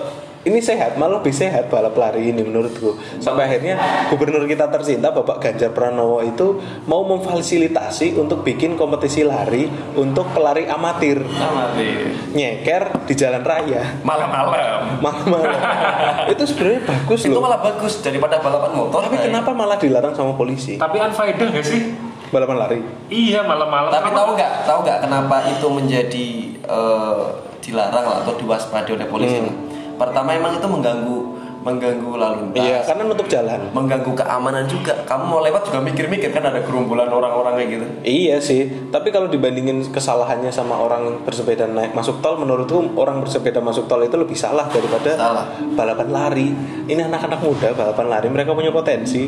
ini 0.47 0.57
sehat, 0.57 0.95
malah 0.95 1.19
lebih 1.19 1.29
sehat 1.29 1.67
balap 1.67 1.93
lari 1.93 2.31
ini 2.31 2.39
menurutku. 2.39 2.95
Sampai 3.17 3.45
akhirnya 3.45 3.75
gubernur 4.07 4.43
kita 4.43 4.65
tercinta 4.67 5.11
Bapak 5.11 5.37
Ganjar 5.39 5.69
Pranowo 5.69 6.23
itu 6.23 6.55
mau 6.83 7.03
memfasilitasi 7.05 8.15
untuk 8.15 8.41
bikin 8.41 8.73
kompetisi 8.73 9.21
lari 9.21 9.67
untuk 9.93 10.31
pelari 10.31 10.63
amatir 10.65 11.19
deh 11.19 11.95
nyeker 12.31 13.03
di 13.03 13.13
jalan 13.13 13.41
raya 13.41 13.99
malam-malam 14.01 14.97
malam-malam. 14.97 15.51
itu 16.33 16.43
sebenarnya 16.45 16.81
bagus 16.85 17.19
itu 17.21 17.33
loh. 17.33 17.43
malah 17.43 17.59
bagus 17.59 17.99
daripada 17.99 18.39
balapan 18.39 18.71
motor 18.73 19.03
Tapi 19.03 19.17
kenapa 19.19 19.51
malah 19.51 19.75
dilarang 19.75 20.13
sama 20.13 20.33
polisi? 20.33 20.77
tapi 20.77 20.97
unfaedah 20.97 21.47
gak 21.49 21.65
sih 21.65 21.81
Balapan 22.27 22.55
lari. 22.57 22.79
iya 23.07 23.39
malam-malam 23.41 23.87
tapi 23.87 24.11
tahu 24.11 24.29
nggak 24.33 24.51
tahu 24.63 24.79
nggak 24.83 24.99
kenapa 24.99 25.35
itu 25.47 25.67
menjadi 25.67 26.27
eh, 26.61 27.23
dilarang 27.59 28.05
lah 28.05 28.17
atau 28.21 28.33
diwaspadai 28.35 28.91
oleh 28.93 29.07
polisi 29.07 29.37
Hmm. 29.37 29.66
Pertama 29.97 30.29
emang 30.31 30.53
itu 30.53 30.65
mengganggu 30.65 31.19
mengganggu 31.57 32.15
lalu 32.15 32.37
lintas 32.47 32.63
Iya, 32.63 32.79
karena 32.81 33.03
nutup 33.03 33.27
jalan. 33.27 33.59
mengganggu 33.69 34.11
keamanan 34.13 34.63
juga 34.65 35.03
kamu 35.03 35.23
mau 35.25 35.41
lewat 35.41 35.67
juga 35.67 35.83
mikir-mikir 35.83 36.31
kan 36.31 36.39
ada 36.41 36.63
gerombolan 36.63 37.09
orang-orang 37.09 37.59
kayak 37.59 37.69
gitu 37.69 37.85
Iya 38.05 38.37
sih, 38.39 38.61
tapi 38.87 39.11
kalau 39.11 39.27
dibandingin 39.27 39.83
kesalahannya 39.85 40.47
sama 40.47 40.77
orang 40.77 41.21
bersepeda 41.21 41.67
naik 41.67 41.91
masuk 41.91 42.21
tol, 42.21 42.39
menurutku 42.39 42.95
orang 42.95 43.19
bersepeda 43.19 43.59
masuk 43.59 43.83
tol 43.85 43.99
itu 43.99 44.15
lebih 44.15 44.33
salah 44.33 44.63
daripada 44.65 45.11
Salah. 45.11 45.45
balapan 45.75 46.07
lari. 46.07 46.47
Ini 46.87 47.03
anak-anak 47.03 47.39
muda 47.41 47.69
balapan 47.73 48.05
lari, 48.07 48.27
mereka 48.29 48.55
punya 48.55 48.71
potensi 48.71 49.27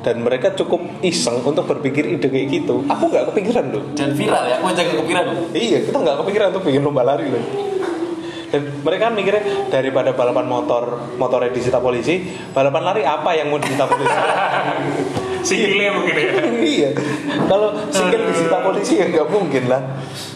dan 0.00 0.22
mereka 0.22 0.54
cukup 0.54 0.78
iseng 1.02 1.42
untuk 1.42 1.66
berpikir 1.66 2.06
ide 2.06 2.24
kayak 2.24 2.46
gitu. 2.54 2.86
Aku 2.86 3.10
nggak 3.10 3.34
kepikiran 3.34 3.66
loh. 3.68 3.82
dan 3.92 4.14
viral 4.14 4.46
ya 4.46 4.62
aku 4.62 4.66
aja 4.70 4.82
kepikiran 4.84 5.24
Iya, 5.50 5.78
kita 5.82 5.96
nggak 5.98 6.16
kepikiran 6.22 6.46
untuk 6.54 6.62
bikin 6.64 6.82
lomba 6.82 7.02
lari 7.04 7.26
loh. 7.26 7.42
Dan 8.50 8.82
mereka 8.82 9.10
kan 9.10 9.14
mikirnya 9.14 9.42
daripada 9.70 10.10
balapan 10.12 10.46
motor 10.50 10.82
motornya 11.16 11.54
disita 11.54 11.78
polisi, 11.78 12.22
balapan 12.50 12.82
lari 12.82 13.02
apa 13.06 13.30
yang 13.38 13.50
mau 13.50 13.62
disita 13.62 13.86
polisi? 13.86 14.10
Sikilnya 15.40 15.96
mungkin 15.96 16.14
ya. 16.20 16.30
iya 16.76 16.90
kalau 17.48 17.72
single 17.88 18.28
disita 18.28 18.60
polisi 18.60 19.00
ya 19.00 19.08
nggak 19.08 19.28
mungkin 19.32 19.72
lah 19.72 19.80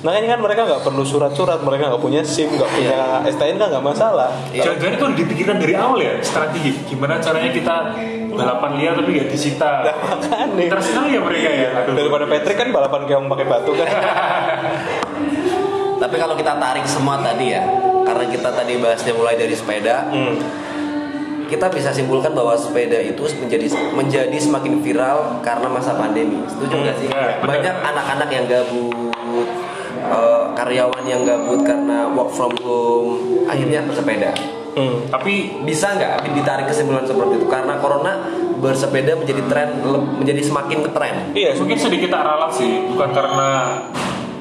makanya 0.00 0.36
kan 0.36 0.40
mereka 0.40 0.60
nggak 0.64 0.82
perlu 0.82 1.04
surat-surat 1.04 1.60
mereka 1.60 1.92
nggak 1.92 2.02
punya 2.02 2.24
sim 2.24 2.48
nggak 2.48 2.70
punya 2.72 3.20
STNK 3.28 3.62
nggak 3.68 3.84
masalah 3.84 4.32
Jangan-jangan 4.48 4.94
itu 4.96 5.06
dipikirkan 5.24 5.56
dari 5.60 5.74
awal 5.76 6.00
ya 6.00 6.16
strategi 6.24 6.72
gimana 6.88 7.20
caranya 7.20 7.52
kita 7.52 7.76
balapan 8.34 8.70
liar 8.82 8.98
tapi 8.98 9.14
gak 9.14 9.30
disita. 9.30 9.86
makanya 9.86 10.74
Terus 10.74 10.86
sekali 10.90 11.14
ya 11.14 11.20
mereka 11.22 11.50
ya. 11.54 11.68
Aduh. 11.86 11.94
daripada 11.94 12.24
Patrick 12.26 12.58
kan 12.58 12.68
balapan 12.74 13.00
keong 13.06 13.26
pakai 13.30 13.46
batu 13.46 13.72
kan 13.78 13.88
Tapi 16.02 16.16
kalau 16.20 16.34
kita 16.36 16.58
tarik 16.60 16.84
semua 16.84 17.16
tadi 17.22 17.54
ya, 17.54 17.64
karena 18.04 18.24
kita 18.26 18.48
tadi 18.50 18.76
bahasnya 18.76 19.12
mulai 19.12 19.34
dari 19.34 19.52
sepeda, 19.52 20.06
Hmm. 20.06 20.36
kita 21.44 21.68
bisa 21.68 21.90
simpulkan 21.90 22.32
bahwa 22.32 22.52
sepeda 22.54 22.96
itu 22.98 23.20
menjadi 23.38 23.66
menjadi 23.90 24.36
semakin 24.36 24.80
viral 24.80 25.40
karena 25.40 25.66
masa 25.66 25.92
pandemi. 25.92 26.40
Setuju 26.46 26.74
nggak 26.78 26.96
sih? 26.98 27.08
ya. 27.08 27.40
Banyak 27.40 27.74
anak-anak 27.84 28.28
yang 28.28 28.44
gabut, 28.44 29.48
eh, 30.00 30.44
karyawan 30.54 31.04
yang 31.04 31.22
gabut 31.22 31.60
karena 31.62 32.08
work 32.08 32.30
from 32.30 32.52
home, 32.60 33.10
akhirnya 33.44 33.82
bersepeda. 33.82 34.32
Hmm. 34.74 35.06
Tapi 35.06 35.62
Bisa 35.62 35.94
nggak 35.94 36.34
ditarik 36.34 36.66
kesimpulan 36.66 37.06
seperti 37.06 37.38
itu? 37.38 37.46
Karena 37.46 37.78
corona 37.78 38.26
bersepeda 38.54 39.14
menjadi 39.14 39.42
tren, 39.46 39.68
menjadi 40.18 40.40
semakin 40.40 40.82
ngetren. 40.82 41.16
iya 41.32 41.52
mungkin 41.54 41.76
sedikit 41.76 42.08
tak 42.08 42.24
ralat 42.24 42.50
sih, 42.50 42.88
bukan 42.88 43.10
karena 43.12 43.48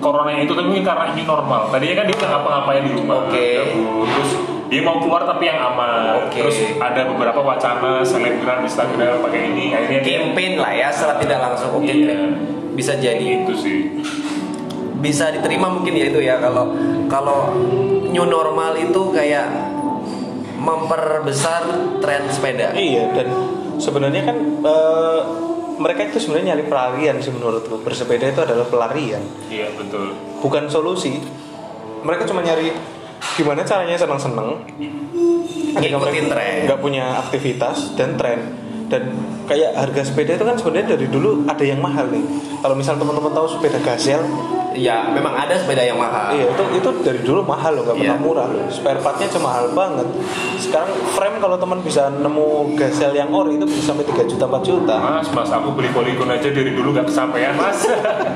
corona 0.01 0.31
itu 0.37 0.53
tapi 0.53 0.67
mungkin 0.69 0.85
karena 0.85 1.05
ini 1.11 1.23
normal. 1.25 1.69
Tadinya 1.69 1.95
kan 2.01 2.05
dia 2.09 2.15
nggak 2.17 2.31
ngapa-ngapain 2.31 2.81
di 2.85 2.91
rumah. 2.95 3.15
Oke. 3.27 3.45
gabut. 3.59 4.05
Terus 4.09 4.31
dia 4.71 4.81
mau 4.81 4.97
keluar 4.97 5.21
tapi 5.27 5.43
yang 5.45 5.59
aman. 5.61 6.25
Oke. 6.25 6.39
Terus 6.41 6.57
ada 6.81 7.01
beberapa 7.05 7.39
wacana 7.43 8.01
selebgram 8.01 8.65
Instagram 8.65 9.21
pakai 9.21 9.41
ini. 9.53 9.65
Akhirnya 9.75 10.01
dia 10.01 10.15
Campaign 10.23 10.53
lah 10.57 10.71
ya, 10.73 10.87
secara 10.89 11.21
tidak 11.21 11.39
langsung. 11.43 11.71
Oke, 11.77 11.93
Iya. 11.93 12.17
bisa 12.73 12.93
jadi. 12.97 13.45
itu 13.45 13.53
sih. 13.53 13.79
bisa 15.03 15.35
diterima 15.35 15.67
mungkin 15.67 15.99
ya 15.99 16.07
itu 16.07 16.23
ya 16.23 16.39
kalau 16.39 16.71
kalau 17.11 17.51
new 18.07 18.23
normal 18.23 18.71
itu 18.79 19.11
kayak 19.11 19.51
memperbesar 20.55 21.59
tren 21.99 22.23
sepeda. 22.31 22.71
iya 22.71 23.11
dan 23.11 23.27
sebenarnya 23.83 24.23
kan 24.23 24.37
eh, 24.63 25.19
mereka 25.79 26.09
itu 26.09 26.17
sebenarnya 26.21 26.53
nyari 26.53 26.63
pelarian 26.69 27.15
sih 27.21 27.31
menurutku. 27.33 27.81
Bersepeda 27.81 28.29
itu 28.29 28.41
adalah 28.43 28.65
pelarian. 28.67 29.23
Iya 29.49 29.73
betul. 29.73 30.13
bukan 30.43 30.67
solusi. 30.67 31.17
Mereka 32.03 32.27
cuma 32.27 32.43
nyari 32.43 32.75
gimana 33.39 33.63
caranya 33.63 33.95
seneng-seneng 33.95 34.67
ketika 35.73 35.97
Ngikutin 35.97 36.25
mereka 36.27 36.33
tren. 36.35 36.57
nggak 36.67 36.79
punya 36.83 37.05
aktivitas 37.23 37.95
dan 37.97 38.19
tren 38.19 38.39
dan 38.93 39.09
kayak 39.43 39.73
harga 39.73 40.01
sepeda 40.05 40.37
itu 40.37 40.45
kan 40.45 40.53
sebenarnya 40.53 40.93
dari 40.93 41.07
dulu 41.07 41.41
ada 41.43 41.63
yang 41.63 41.81
mahal 41.81 42.05
nih 42.07 42.21
kalau 42.61 42.77
misal 42.77 42.93
teman-teman 42.93 43.33
tahu 43.33 43.47
sepeda 43.49 43.81
gazel 43.81 44.21
Ya 44.73 45.05
memang 45.07 45.37
ada 45.37 45.53
sepeda 45.53 45.85
yang 45.85 45.97
mahal. 45.97 46.33
iya 46.33 46.49
itu 46.49 46.63
itu 46.73 46.89
dari 47.01 47.21
dulu 47.21 47.45
mahal 47.45 47.77
loh 47.77 47.85
nggak 47.85 47.93
pernah 47.95 48.17
Iya. 48.17 48.25
murah 48.25 48.47
loh 48.47 48.65
spare 48.67 48.97
partnya 48.97 49.29
cuma 49.29 49.45
mahal 49.47 49.69
banget 49.71 50.07
sekarang 50.57 50.89
frame 51.13 51.37
kalau 51.37 51.57
teman 51.57 51.77
bisa 51.79 52.09
nemu 52.09 52.45
gazel 52.73 53.13
yang 53.13 53.29
ori 53.29 53.53
itu 53.53 53.65
bisa 53.65 53.93
sampai 53.93 54.01
3 54.03 54.25
juta 54.25 54.49
4 54.49 54.65
juta 54.65 54.95
Mas, 54.97 55.29
mas 55.29 55.49
aku 55.51 55.73
beli 55.73 55.89
polygon 55.89 56.25
aja 56.27 56.49
dari 56.49 56.73
dulu 56.73 56.89
gak 56.91 57.05
kesampaian 57.05 57.53
mas. 57.53 57.85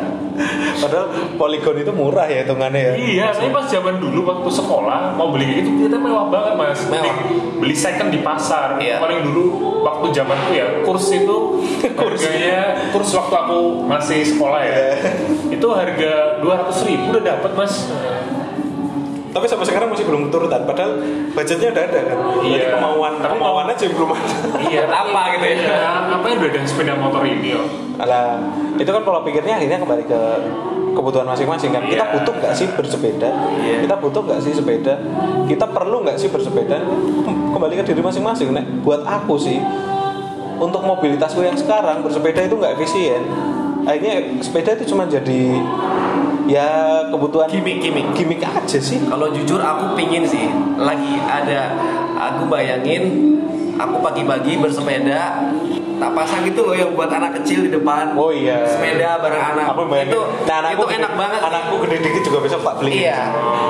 padahal 0.87 1.07
polygon 1.35 1.75
itu 1.77 1.91
murah 1.91 2.25
ya 2.25 2.47
hitungannya 2.47 2.79
ya 2.79 2.93
iya, 2.95 3.27
saya 3.35 3.51
pas 3.51 3.67
zaman 3.67 3.99
dulu 3.99 4.23
waktu 4.23 4.49
sekolah 4.49 5.19
mau 5.19 5.29
beli 5.29 5.59
gitu 5.59 5.69
ternyata 5.77 5.99
mewah 5.99 6.25
banget 6.31 6.53
mas. 6.55 6.79
Mewah. 6.87 7.15
Beli, 7.57 7.73
second 7.73 8.09
di 8.13 8.21
pasar. 8.21 8.77
Iya. 8.77 9.01
Paling 9.01 9.19
dulu 9.27 9.43
waktu 9.81 10.13
zamanku 10.13 10.51
ya 10.53 10.65
kurs 10.85 11.09
itu 11.09 11.37
harganya 11.99 12.89
kurs 12.95 13.11
waktu 13.11 13.35
aku 13.35 13.59
masih 13.83 14.23
sekolah 14.23 14.61
ya. 14.63 14.95
itu 15.49 15.67
harga 15.67 16.39
200 16.39 16.87
ribu 16.87 17.03
udah 17.17 17.23
dapat 17.23 17.51
mas. 17.57 17.73
tapi 19.27 19.45
sampai 19.45 19.69
sekarang 19.69 19.93
masih 19.93 20.01
belum 20.09 20.33
turutan 20.33 20.65
padahal 20.65 20.97
budgetnya 21.37 21.69
udah 21.69 21.83
ada 21.85 21.99
kan 22.09 22.17
Berarti 22.17 22.57
Iya. 22.57 22.73
kemauan 22.73 23.13
Tapi 23.21 23.37
kemauan 23.37 23.65
aja 23.69 23.85
belum 23.85 24.09
ada 24.17 24.33
iya. 24.65 24.83
Apa 25.05 25.21
gitu 25.37 25.45
ya? 25.45 25.55
Iya, 25.61 25.77
apa 26.17 26.25
yang 26.25 26.37
udah 26.41 26.49
ada 26.57 26.59
sepeda 26.65 26.93
motor 26.97 27.21
ini 27.21 27.53
yo? 27.53 27.61
Alah, 28.01 28.41
itu 28.81 28.89
kan 28.89 29.01
pola 29.05 29.21
pikirnya 29.21 29.61
akhirnya 29.61 29.77
kembali 29.77 30.03
ke 30.09 30.21
kebutuhan 30.97 31.29
masing-masing 31.29 31.69
kan. 31.69 31.85
Kita 31.85 32.01
Iya. 32.01 32.13
butuh 32.17 32.33
nggak 32.41 32.53
sih 32.57 32.67
bersepeda? 32.73 33.29
Iya. 33.61 33.85
Kita 33.85 33.95
butuh 34.01 34.21
nggak 34.25 34.39
sih 34.41 34.53
sepeda? 34.57 34.93
Kita 35.45 35.65
perlu 35.69 36.01
nggak 36.01 36.17
sih 36.17 36.29
bersepeda? 36.33 36.81
Kembali 37.53 37.73
ke 37.77 37.83
diri 37.85 38.01
masing-masing. 38.01 38.49
Nek, 38.49 38.81
buat 38.81 39.05
aku 39.05 39.37
sih, 39.37 39.61
untuk 40.57 40.81
mobilitasku 40.81 41.45
yang 41.45 41.53
sekarang 41.53 42.01
bersepeda 42.01 42.41
itu 42.41 42.57
nggak 42.57 42.73
efisien. 42.81 43.21
Akhirnya 43.85 44.41
sepeda 44.41 44.73
itu 44.73 44.91
cuma 44.91 45.05
jadi 45.05 45.61
ya 46.49 46.67
kebutuhan 47.07 47.47
Gimik, 47.47 47.79
gimik. 47.79 48.05
gimmick 48.17 48.41
aja 48.41 48.79
sih. 48.81 48.99
Kalau 49.05 49.31
jujur 49.31 49.61
aku 49.61 49.95
pingin 49.95 50.25
sih 50.27 50.49
lagi 50.75 51.21
ada 51.23 51.71
aku 52.17 52.49
bayangin 52.49 53.37
aku 53.77 54.01
pagi-pagi 54.01 54.57
bersepeda 54.57 55.53
tak 55.97 56.11
pasang 56.13 56.41
gitu 56.45 56.61
loh 56.63 56.75
yang 56.77 56.93
buat 56.93 57.09
anak 57.09 57.41
kecil 57.41 57.65
di 57.65 57.71
depan. 57.73 58.13
Oh 58.13 58.29
iya. 58.29 58.63
Sepeda 58.65 59.17
bareng 59.21 59.43
anak. 59.53 59.65
Aku 59.73 59.85
bayangin, 59.89 60.13
itu 60.13 60.21
nah, 60.45 60.55
anakku 60.61 60.73
itu 60.77 60.85
gede- 60.87 60.99
enak 61.01 61.13
banget. 61.17 61.39
Anakku 61.41 61.75
gede 61.85 61.97
dikit 62.01 62.23
juga 62.25 62.39
besok 62.45 62.61
tak 62.63 62.75
beli. 62.79 62.91
Iya. 63.03 63.17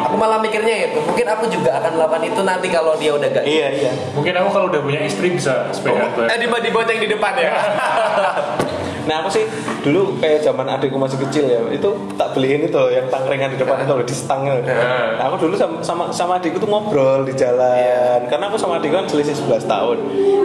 Aku 0.08 0.16
malah 0.16 0.40
mikirnya 0.40 0.76
itu. 0.92 1.00
Mungkin 1.02 1.26
aku 1.28 1.44
juga 1.50 1.72
akan 1.80 1.92
melakukan 2.00 2.24
itu 2.28 2.42
nanti 2.44 2.68
kalau 2.70 2.94
dia 3.00 3.12
udah 3.16 3.30
gak. 3.32 3.44
Iya 3.48 3.68
iya. 3.74 3.92
Mungkin 4.14 4.34
aku 4.36 4.50
kalau 4.52 4.68
udah 4.70 4.82
punya 4.84 5.02
istri 5.04 5.34
bisa 5.34 5.68
sepeda. 5.72 6.08
Eh 6.28 6.38
di 6.40 6.48
dibonceng 6.48 7.00
di 7.00 7.08
depan 7.10 7.34
ya. 7.40 7.52
Nah 9.08 9.24
aku 9.24 9.30
sih 9.32 9.44
dulu 9.88 10.20
kayak 10.20 10.44
zaman 10.44 10.68
adikku 10.68 11.00
masih 11.00 11.16
kecil 11.24 11.48
ya 11.48 11.64
itu 11.72 11.90
tak 12.20 12.36
beliin 12.36 12.68
itu 12.68 12.76
loh, 12.76 12.92
yang 12.92 13.08
tangkringan 13.08 13.56
di 13.56 13.58
depan 13.58 13.88
itu 13.88 13.94
loh 13.96 14.04
di 14.04 14.16
stang 14.16 14.44
itu. 14.44 14.68
Nah, 14.68 15.24
aku 15.32 15.48
dulu 15.48 15.56
sama, 15.56 15.80
sama 15.80 16.04
sama 16.12 16.34
adikku 16.38 16.60
tuh 16.60 16.68
ngobrol 16.68 17.24
di 17.24 17.32
jalan 17.34 18.28
karena 18.28 18.52
aku 18.52 18.60
sama 18.60 18.84
adikku 18.84 19.00
kan 19.00 19.08
selisih 19.08 19.34
11 19.34 19.64
tahun. 19.64 19.98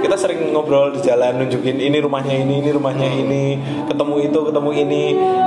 Kita 0.03 0.15
sering 0.15 0.55
ngobrol 0.55 0.95
di 0.95 1.03
jalan 1.03 1.43
nunjukin 1.43 1.79
ini 1.79 1.99
rumahnya 1.99 2.39
ini, 2.39 2.63
ini 2.63 2.71
rumahnya 2.75 3.09
ini, 3.11 3.45
ketemu 3.87 4.15
itu, 4.31 4.39
ketemu 4.51 4.71
ini. 4.75 5.05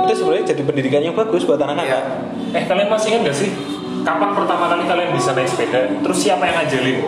Itu 0.08 0.12
sebenarnya 0.20 0.44
jadi 0.52 0.62
pendidikan 0.64 1.00
yang 1.04 1.16
bagus 1.16 1.44
buat 1.44 1.60
anak-anak. 1.60 2.04
Eh 2.52 2.64
kalian 2.68 2.88
masih 2.88 3.16
ingat 3.16 3.32
gak 3.32 3.36
sih 3.36 3.50
kapan 4.06 4.30
pertama 4.38 4.70
kali 4.70 4.86
kalian 4.86 5.10
bisa 5.10 5.34
naik 5.34 5.50
sepeda? 5.50 5.90
Terus 6.04 6.18
siapa 6.22 6.46
yang 6.46 6.62
ngajarin? 6.62 6.98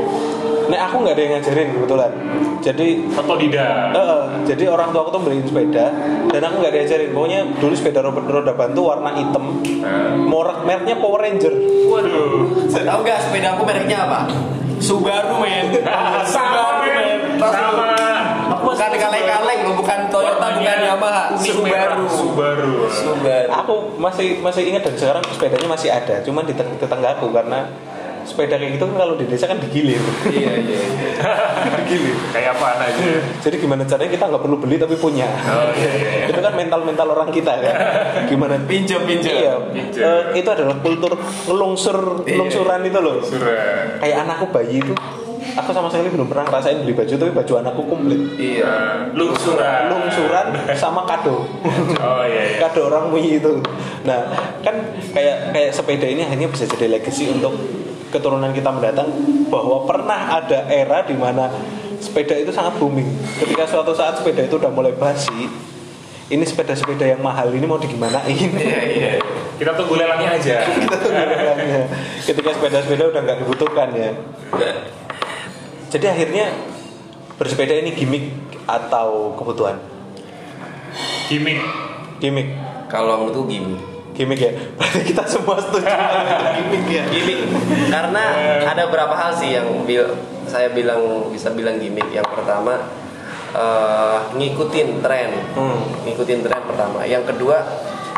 Nah 0.68 0.78
aku 0.85 0.96
nggak 1.00 1.14
ada 1.16 1.22
yang 1.22 1.33
ngajarin 1.37 1.68
kebetulan. 1.72 2.11
Jadi 2.59 2.87
Otodidak. 3.11 3.90
Eh, 3.90 3.98
eh, 3.98 4.22
jadi 4.44 4.64
orang 4.68 4.88
tua 4.90 5.00
aku 5.02 5.11
tuh 5.11 5.22
beliin 5.22 5.44
sepeda 5.44 5.87
dan 6.28 6.40
aku 6.42 6.54
nggak 6.61 6.74
diajarin. 6.74 7.11
Pokoknya 7.11 7.40
dulu 7.57 7.72
sepeda 7.72 8.00
roda, 8.00 8.20
roda 8.20 8.52
bantu 8.52 8.81
warna 8.87 9.11
hitam, 9.14 9.44
Nah, 9.78 10.12
merek 10.18 10.59
mereknya 10.62 10.94
Power 10.98 11.20
Ranger. 11.20 11.54
waduh. 11.88 12.68
Tahu 12.68 13.00
nggak 13.00 13.18
sepeda 13.22 13.57
aku 13.57 13.62
mereknya 13.64 13.98
apa? 14.04 14.18
Subaru 14.78 15.40
men. 15.40 15.72
Nah, 15.81 16.22
sama 16.28 16.85
men. 16.85 17.40
Sama. 17.40 17.88
Aku 18.48 18.68
Bukan 18.68 18.94
kaleng-kaleng 18.94 19.61
loh, 19.64 19.74
bukan 19.74 20.00
Toyota, 20.07 20.46
bukan 20.54 20.78
Yamaha. 20.78 21.33
Subaru. 21.35 22.04
Subaru. 22.07 22.72
Subaru. 22.87 23.48
Aku 23.50 23.74
masih 23.96 24.38
masih 24.38 24.68
ingat 24.68 24.85
dan 24.85 24.94
sekarang 24.94 25.22
sepedanya 25.26 25.66
masih 25.66 25.88
ada, 25.88 26.20
cuman 26.22 26.44
di 26.44 26.52
te- 26.52 26.76
tetanggaku 26.76 27.28
karena 27.28 27.66
sepeda 28.28 28.60
kayak 28.60 28.76
gitu 28.76 28.84
kan 28.84 28.96
kalau 29.00 29.14
di 29.16 29.24
desa 29.24 29.48
kan 29.48 29.56
digilir, 29.56 29.98
Iya 30.28 30.52
iya. 30.60 30.80
digilir. 31.82 32.16
Kayak 32.30 32.60
apaan 32.60 32.78
aja. 32.84 33.00
Jadi 33.40 33.56
gimana 33.56 33.82
caranya 33.82 34.10
kita 34.12 34.24
nggak 34.28 34.42
perlu 34.44 34.56
beli 34.60 34.76
tapi 34.76 34.94
punya. 34.94 35.24
Oh 35.48 35.72
iya 35.72 35.90
iya. 35.90 36.10
iya. 36.22 36.26
itu 36.28 36.38
kan 36.38 36.52
mental 36.52 36.80
mental 36.84 37.08
orang 37.08 37.32
kita 37.32 37.52
kan. 37.56 37.74
Gimana? 38.30 38.60
Pinjam 38.68 39.02
pinjam. 39.02 39.32
Iya. 39.32 39.54
Pinjam. 39.72 40.04
Eh, 40.04 40.22
itu 40.38 40.48
adalah 40.48 40.76
kultur 40.78 41.16
ngelungsur 41.48 41.98
Iya. 42.22 42.36
ngelungsuran 42.36 42.80
itu 42.84 42.98
loh. 43.00 43.16
Surat. 43.24 43.98
Kayak 43.98 44.16
anakku 44.28 44.46
bayi 44.52 44.84
itu, 44.84 44.92
aku 45.54 45.70
sama 45.72 45.88
sekali 45.88 46.12
belum 46.12 46.28
pernah 46.28 46.44
ngerasain 46.46 46.84
beli 46.84 46.92
baju 46.92 47.12
tapi 47.14 47.32
baju 47.32 47.52
anakku 47.56 47.82
komplit. 47.88 48.20
Iya. 48.36 48.74
Lungsuran. 49.16 49.82
Lungsuran 49.88 50.46
sama 50.76 51.08
kado. 51.08 51.48
Oh 51.98 52.22
iya 52.22 52.42
iya. 52.52 52.56
kado 52.60 52.92
orang 52.92 53.08
Mui 53.08 53.40
itu. 53.40 53.58
Nah, 54.04 54.20
kan 54.62 54.76
kayak 55.10 55.50
kayak 55.50 55.70
sepeda 55.72 56.06
ini 56.06 56.22
hanya 56.22 56.46
bisa 56.46 56.68
jadi 56.68 56.98
legacy 56.98 57.28
untuk 57.28 57.56
keturunan 58.09 58.51
kita 58.57 58.73
mendatang 58.73 59.09
bahwa 59.53 59.85
pernah 59.85 60.40
ada 60.40 60.68
era 60.68 61.05
di 61.05 61.16
mana 61.16 61.53
sepeda 61.99 62.35
itu 62.38 62.51
sangat 62.55 62.79
booming. 62.81 63.09
Ketika 63.40 63.68
suatu 63.68 63.92
saat 63.92 64.18
sepeda 64.18 64.47
itu 64.47 64.57
udah 64.57 64.71
mulai 64.73 64.94
basi, 64.94 65.51
ini 66.29 66.44
sepeda-sepeda 66.44 67.09
yang 67.09 67.21
mahal 67.25 67.49
ini 67.53 67.64
mau 67.64 67.81
digimanain? 67.81 68.29
Iya 68.53 68.81
iya. 68.85 69.12
Kita 69.59 69.75
tunggu 69.75 69.99
lelangnya 69.99 70.38
aja. 70.38 70.57
Kita 70.87 70.97
tunggu 71.01 71.25
lelangnya. 71.25 71.83
Ketika 72.23 72.51
sepeda-sepeda 72.55 73.11
udah 73.11 73.21
nggak 73.27 73.38
dibutuhkan 73.44 73.88
ya. 73.97 74.11
Jadi 75.88 76.07
akhirnya 76.07 76.53
bersepeda 77.40 77.75
ini 77.81 77.97
gimmick 77.97 78.31
atau 78.68 79.35
kebutuhan? 79.35 79.81
Gimik. 81.33 81.61
Gimmick. 82.21 82.49
Kalau 82.88 83.25
menurutku 83.25 83.49
gini. 83.49 83.97
Gimmick 84.18 84.40
ya. 84.40 84.50
Berarti 84.74 85.00
kita 85.07 85.22
semua 85.24 85.57
setuju 85.57 85.87
gimmick 85.87 86.87
ya. 86.90 87.04
Gimik. 87.07 87.38
Karena 87.87 88.22
ada 88.66 88.83
beberapa 88.85 89.14
hal 89.14 89.31
sih 89.33 89.54
yang 89.54 89.87
bil- 89.87 90.18
saya 90.44 90.74
bilang 90.74 90.98
bisa 91.31 91.54
bilang 91.54 91.78
gimmick. 91.78 92.11
Yang 92.11 92.26
pertama 92.28 92.83
eh, 93.48 94.18
ngikutin 94.35 95.00
tren 95.00 95.31
Hmm. 95.54 95.81
ngikutin 96.02 96.40
tren 96.42 96.61
pertama 96.61 97.00
yang 97.02 97.24
kedua 97.24 97.64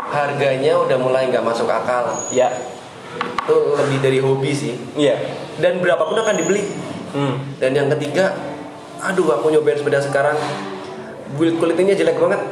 harganya 0.05 0.75
udah 0.75 0.97
mulai 0.97 1.23
nggak 1.25 1.39
masuk 1.39 1.71
akal 1.71 2.03
Ya. 2.29 2.51
itu 3.15 3.55
lebih 3.73 3.97
dari 4.01 4.19
hobi 4.19 4.51
sih 4.51 4.75
Iya. 4.93 5.15
dan 5.57 5.79
berapapun 5.79 6.19
akan 6.19 6.35
dibeli 6.35 6.67
Hmm. 7.11 7.39
dan 7.57 7.71
yang 7.71 7.87
ketiga 7.89 8.35
aduh 8.99 9.31
aku 9.31 9.49
nyobain 9.49 9.75
sepeda 9.75 9.99
sekarang 9.99 10.35
build 11.33 11.55
quality-nya 11.57 11.95
jelek 11.95 12.19
banget 12.19 12.43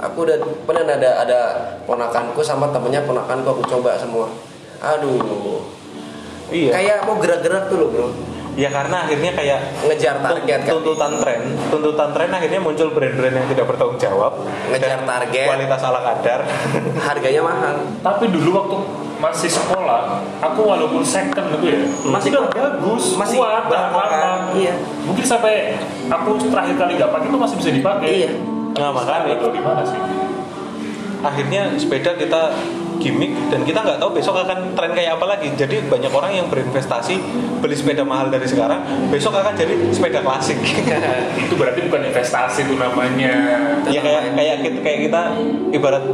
aku 0.00 0.24
udah 0.24 0.36
pernah 0.64 0.82
ada 0.88 1.10
ada 1.20 1.40
ponakanku 1.84 2.40
sama 2.40 2.72
temennya 2.72 3.04
ponakanku 3.04 3.46
aku 3.46 3.62
coba 3.68 4.00
semua 4.00 4.26
aduh 4.80 5.60
Iya. 6.50 6.74
kayak 6.74 6.96
mau 7.06 7.14
gerak-gerak 7.22 7.70
tuh 7.70 7.78
loh 7.78 7.88
bro 7.94 8.08
Ya 8.58 8.66
karena 8.66 9.06
akhirnya 9.06 9.30
kayak 9.30 9.58
ngejar 9.86 10.18
target 10.18 10.66
kan 10.66 10.74
tuntutan 10.74 11.22
tren, 11.22 11.54
tuntutan 11.70 12.10
tren 12.10 12.28
akhirnya 12.34 12.58
muncul 12.58 12.90
brand-brand 12.90 13.30
yang 13.30 13.46
tidak 13.46 13.70
bertanggung 13.70 13.94
jawab, 13.94 14.42
Ngejar 14.68 14.98
dan 14.98 15.06
target. 15.06 15.46
kualitas 15.46 15.80
ala 15.86 16.00
kadar. 16.02 16.40
harganya 17.08 17.42
mahal 17.46 17.78
Tapi 18.02 18.26
dulu 18.26 18.50
waktu 18.50 18.76
masih 19.22 19.54
sekolah, 19.54 20.18
aku 20.42 20.60
walaupun 20.66 20.98
second 21.06 21.46
gitu 21.56 21.66
ya, 21.70 21.78
Masih 22.10 22.34
udah 22.34 22.50
bagus, 22.50 23.14
Masih 23.14 23.38
kuat, 23.38 23.70
kan? 23.70 24.50
Iya. 24.58 24.74
Mungkin 25.06 25.24
sampai 25.24 25.78
aku 26.10 26.42
terakhir 26.50 26.74
kali 26.74 26.98
nggak 26.98 27.10
pakai 27.14 27.28
itu 27.30 27.38
masih 27.38 27.54
bisa 27.54 27.70
dipakai. 27.70 28.08
Iya. 28.26 28.30
Nah 28.72 28.90
makanya 28.90 29.34
Itu 29.34 29.46
di 29.48 29.60
mana 29.60 29.82
sih? 29.82 29.98
akhirnya 31.20 31.76
sepeda 31.76 32.16
kita 32.16 32.48
gimmick 32.96 33.28
dan 33.48 33.60
kita 33.60 33.76
nggak 33.78 34.00
tahu 34.00 34.12
besok 34.14 34.40
akan 34.40 34.72
tren 34.72 34.92
kayak 34.92 35.20
apa 35.20 35.26
lagi. 35.26 35.52
Jadi 35.52 35.84
banyak 35.84 36.08
orang 36.08 36.32
yang 36.32 36.46
berinvestasi 36.48 37.14
beli 37.60 37.76
sepeda 37.76 38.00
mahal 38.02 38.28
dari 38.28 38.44
sekarang, 38.44 38.80
besok 39.08 39.36
akan 39.36 39.52
jadi 39.52 39.72
sepeda 39.90 40.20
klasik. 40.20 40.56
itu 41.44 41.54
berarti 41.54 41.80
bukan 41.82 42.08
investasi 42.08 42.64
itu 42.64 42.74
namanya. 42.74 43.32
ya 43.84 44.00
kayak 44.00 44.32
kayak 44.32 44.56
kita, 44.62 44.78
kayak 44.80 44.98
kita 45.06 45.20
ibarat 45.70 46.04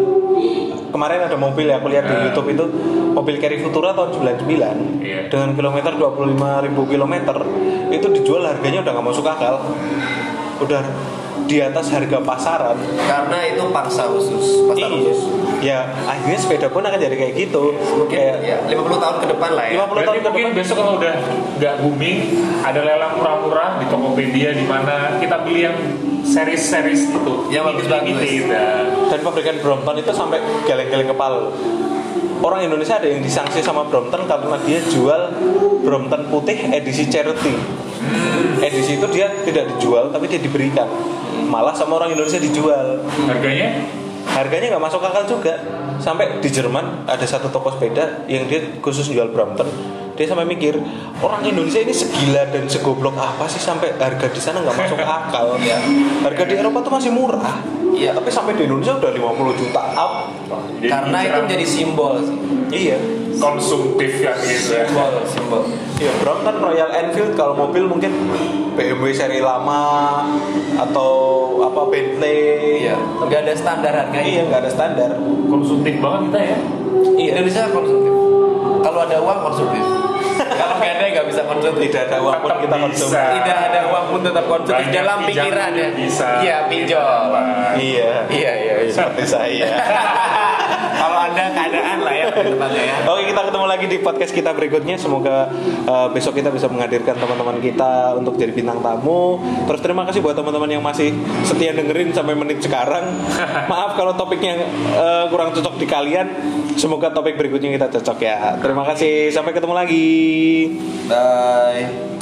kemarin 0.88 1.20
ada 1.22 1.36
mobil 1.36 1.66
ya 1.66 1.78
aku 1.78 1.86
lihat 1.86 2.04
di 2.04 2.10
Ah. 2.12 2.22
YouTube 2.26 2.48
itu 2.50 2.64
mobil 3.12 3.34
Carry 3.36 3.58
Futura 3.58 3.92
tahun 3.92 4.10
99 4.10 4.46
Iya. 4.98 5.28
dengan 5.28 5.54
kilometer 5.54 5.92
25.000 5.92 6.34
kilometer 6.84 7.36
itu 7.90 8.06
dijual 8.12 8.42
harganya 8.42 8.82
udah 8.82 8.90
nggak 8.90 9.06
masuk 9.06 9.22
akal 9.22 9.54
udah 10.58 10.82
di 11.46 11.58
atas 11.58 11.88
harga 11.88 12.18
pasaran. 12.20 12.76
Karena 12.98 13.38
itu 13.46 13.62
paksa 13.70 14.06
khusus 14.06 14.66
pasar 14.66 14.76
Iya. 14.76 14.88
khusus. 14.92 15.18
Ya 15.62 15.78
akhirnya 16.04 16.36
sepeda 16.36 16.68
pun 16.68 16.82
akan 16.82 16.98
jadi 16.98 17.16
kayak 17.16 17.34
gitu. 17.38 17.72
Mungkin 17.72 18.12
kayak 18.12 18.36
ya 18.42 18.56
50 18.68 19.00
tahun 19.00 19.16
ke 19.22 19.26
depan 19.32 19.50
lah 19.54 19.64
ya. 19.66 19.72
50 19.78 19.80
tahun 19.80 19.94
Berarti 19.96 20.18
ke 20.18 20.28
mungkin 20.28 20.46
depan. 20.46 20.58
besok 20.60 20.76
kalau 20.76 20.92
udah 21.00 21.14
nggak 21.56 21.74
booming, 21.80 22.18
ada 22.60 22.80
lelang 22.82 23.12
murah-murah 23.16 23.70
di 23.80 23.86
Tokopedia 23.88 24.50
di 24.52 24.64
mana 24.66 25.16
kita 25.16 25.36
beli 25.42 25.60
yang 25.64 25.76
series-series 26.26 27.02
itu. 27.08 27.34
Yang 27.48 27.64
bagus-bagus. 27.72 28.18
dan 29.06 29.18
pabrikan 29.22 29.56
Brompton 29.62 29.96
itu 29.96 30.10
sampai 30.12 30.38
geleng-geleng 30.66 31.08
kepala 31.08 31.48
orang 32.42 32.68
Indonesia 32.68 32.98
ada 32.98 33.08
yang 33.08 33.20
disanksi 33.20 33.60
sama 33.64 33.86
Brompton 33.88 34.28
karena 34.28 34.56
dia 34.64 34.80
jual 34.86 35.22
Brompton 35.82 36.28
putih 36.28 36.56
edisi 36.72 37.06
charity. 37.08 37.52
Edisi 38.60 38.96
itu 38.96 39.06
dia 39.12 39.28
tidak 39.44 39.76
dijual 39.76 40.08
tapi 40.10 40.26
dia 40.30 40.40
diberikan. 40.40 40.88
Malah 41.46 41.76
sama 41.76 42.00
orang 42.00 42.12
Indonesia 42.16 42.40
dijual. 42.40 43.04
Harganya? 43.28 43.84
Harganya 44.26 44.76
nggak 44.76 44.84
masuk 44.84 45.00
akal 45.04 45.24
juga. 45.28 45.54
Sampai 45.96 46.44
di 46.44 46.52
Jerman 46.52 47.08
ada 47.08 47.24
satu 47.24 47.48
toko 47.48 47.72
sepeda 47.72 48.28
yang 48.28 48.44
dia 48.50 48.60
khusus 48.84 49.08
jual 49.08 49.32
Brompton. 49.32 49.66
Dia 50.16 50.28
sampai 50.28 50.48
mikir 50.48 50.76
orang 51.20 51.44
Indonesia 51.44 51.80
ini 51.80 51.92
segila 51.92 52.48
dan 52.48 52.64
segoblok 52.68 53.16
apa 53.20 53.44
sih 53.48 53.60
sampai 53.60 53.96
harga 54.00 54.28
di 54.32 54.40
sana 54.40 54.64
nggak 54.64 54.76
masuk 54.76 55.00
akal? 55.20 55.60
Iya. 55.60 55.76
harga 56.24 56.42
di 56.48 56.54
Eropa 56.56 56.80
tuh 56.80 56.92
masih 56.96 57.12
murah 57.12 57.75
Iya. 57.96 58.10
tapi 58.12 58.28
sampai 58.28 58.52
di 58.54 58.68
Indonesia 58.68 58.92
udah 58.94 59.10
50 59.10 59.56
juta 59.56 59.82
up 59.96 60.12
Jadi 60.76 60.86
karena 60.86 61.18
itu 61.24 61.38
menjadi 61.42 61.66
simbol 61.66 62.12
sih 62.20 62.36
iya 62.70 62.96
konsumtif 63.36 64.20
ya 64.20 64.32
gitu 64.36 64.72
ya. 64.72 64.84
simbol 64.84 65.12
simbol 65.24 65.62
Iya, 65.96 66.12
Brompton 66.20 66.60
Royal 66.60 66.92
Enfield 66.92 67.32
kalau 67.34 67.56
mobil 67.56 67.88
mungkin 67.88 68.12
BMW 68.76 69.16
seri 69.16 69.40
lama 69.40 70.28
atau 70.76 71.12
apa 71.64 71.88
Bentley 71.88 72.84
iya 72.84 73.00
nggak 73.16 73.40
ada 73.42 73.54
standar 73.56 73.92
harganya 73.96 74.20
iya 74.22 74.42
nggak 74.44 74.60
ada 74.60 74.70
standar 74.70 75.10
Konsumtif 75.48 75.96
banget 75.96 76.20
kita 76.28 76.40
ya. 76.42 76.58
Iya. 77.16 77.30
Indonesia 77.32 77.64
konsumtif 77.72 78.12
kalau 78.84 79.00
ada 79.02 79.16
uang 79.18 79.40
konsumtif 79.42 79.82
kalau 80.56 80.74
nggak 80.80 80.92
ada 80.96 81.04
nggak 81.12 81.26
bisa 81.28 81.42
konsumtif 81.44 81.80
tidak 81.88 82.02
ada 82.10 82.16
uang 82.24 82.38
pun 82.40 82.50
kita 82.58 82.76
bisa. 82.76 82.84
konsumsi. 82.88 83.16
Tidak 83.36 83.58
ada 83.70 83.80
uang 83.92 84.04
pun 84.10 84.20
tetap 84.24 84.44
konsumtif 84.48 84.86
Banyak 84.88 84.94
dalam 84.96 85.18
pikiran 85.28 85.70
ya. 85.72 85.88
bisa. 85.92 86.28
iya 86.42 86.56
pinjol. 86.66 87.28
iya 87.78 88.12
iya 88.32 88.52
iya. 88.58 88.74
Seperti 88.90 89.24
saya 89.28 89.68
ada 91.36 91.52
keadaan 91.52 91.98
lah 92.00 92.14
ya 92.16 92.26
ya. 92.86 92.96
Oke 93.06 93.22
kita 93.28 93.40
ketemu 93.52 93.66
lagi 93.66 93.86
di 93.86 93.98
podcast 94.00 94.32
kita 94.32 94.50
berikutnya. 94.56 94.96
Semoga 94.96 95.50
uh, 95.86 96.08
besok 96.10 96.38
kita 96.40 96.48
bisa 96.48 96.66
menghadirkan 96.70 97.16
teman-teman 97.16 97.58
kita 97.60 98.16
Untuk 98.16 98.40
jadi 98.40 98.52
bintang 98.52 98.80
tamu. 98.80 99.40
Terus 99.68 99.80
terima 99.84 100.08
kasih 100.08 100.24
buat 100.24 100.36
teman-teman 100.36 100.70
yang 100.70 100.82
masih 100.84 101.12
setia 101.44 101.76
dengerin 101.76 102.12
sampai 102.16 102.34
menit 102.34 102.64
sekarang. 102.64 103.12
Maaf 103.70 103.98
kalau 103.98 104.16
topiknya 104.16 104.64
uh, 104.96 105.28
kurang 105.28 105.52
cocok 105.52 105.76
di 105.76 105.86
kalian. 105.86 106.26
Semoga 106.76 107.12
topik 107.12 107.36
berikutnya 107.36 107.72
kita 107.76 107.88
cocok 108.00 108.18
ya. 108.20 108.56
Terima 108.60 108.84
kasih. 108.88 109.32
Sampai 109.32 109.52
ketemu 109.52 109.74
lagi. 109.76 110.08
Bye 111.06 112.15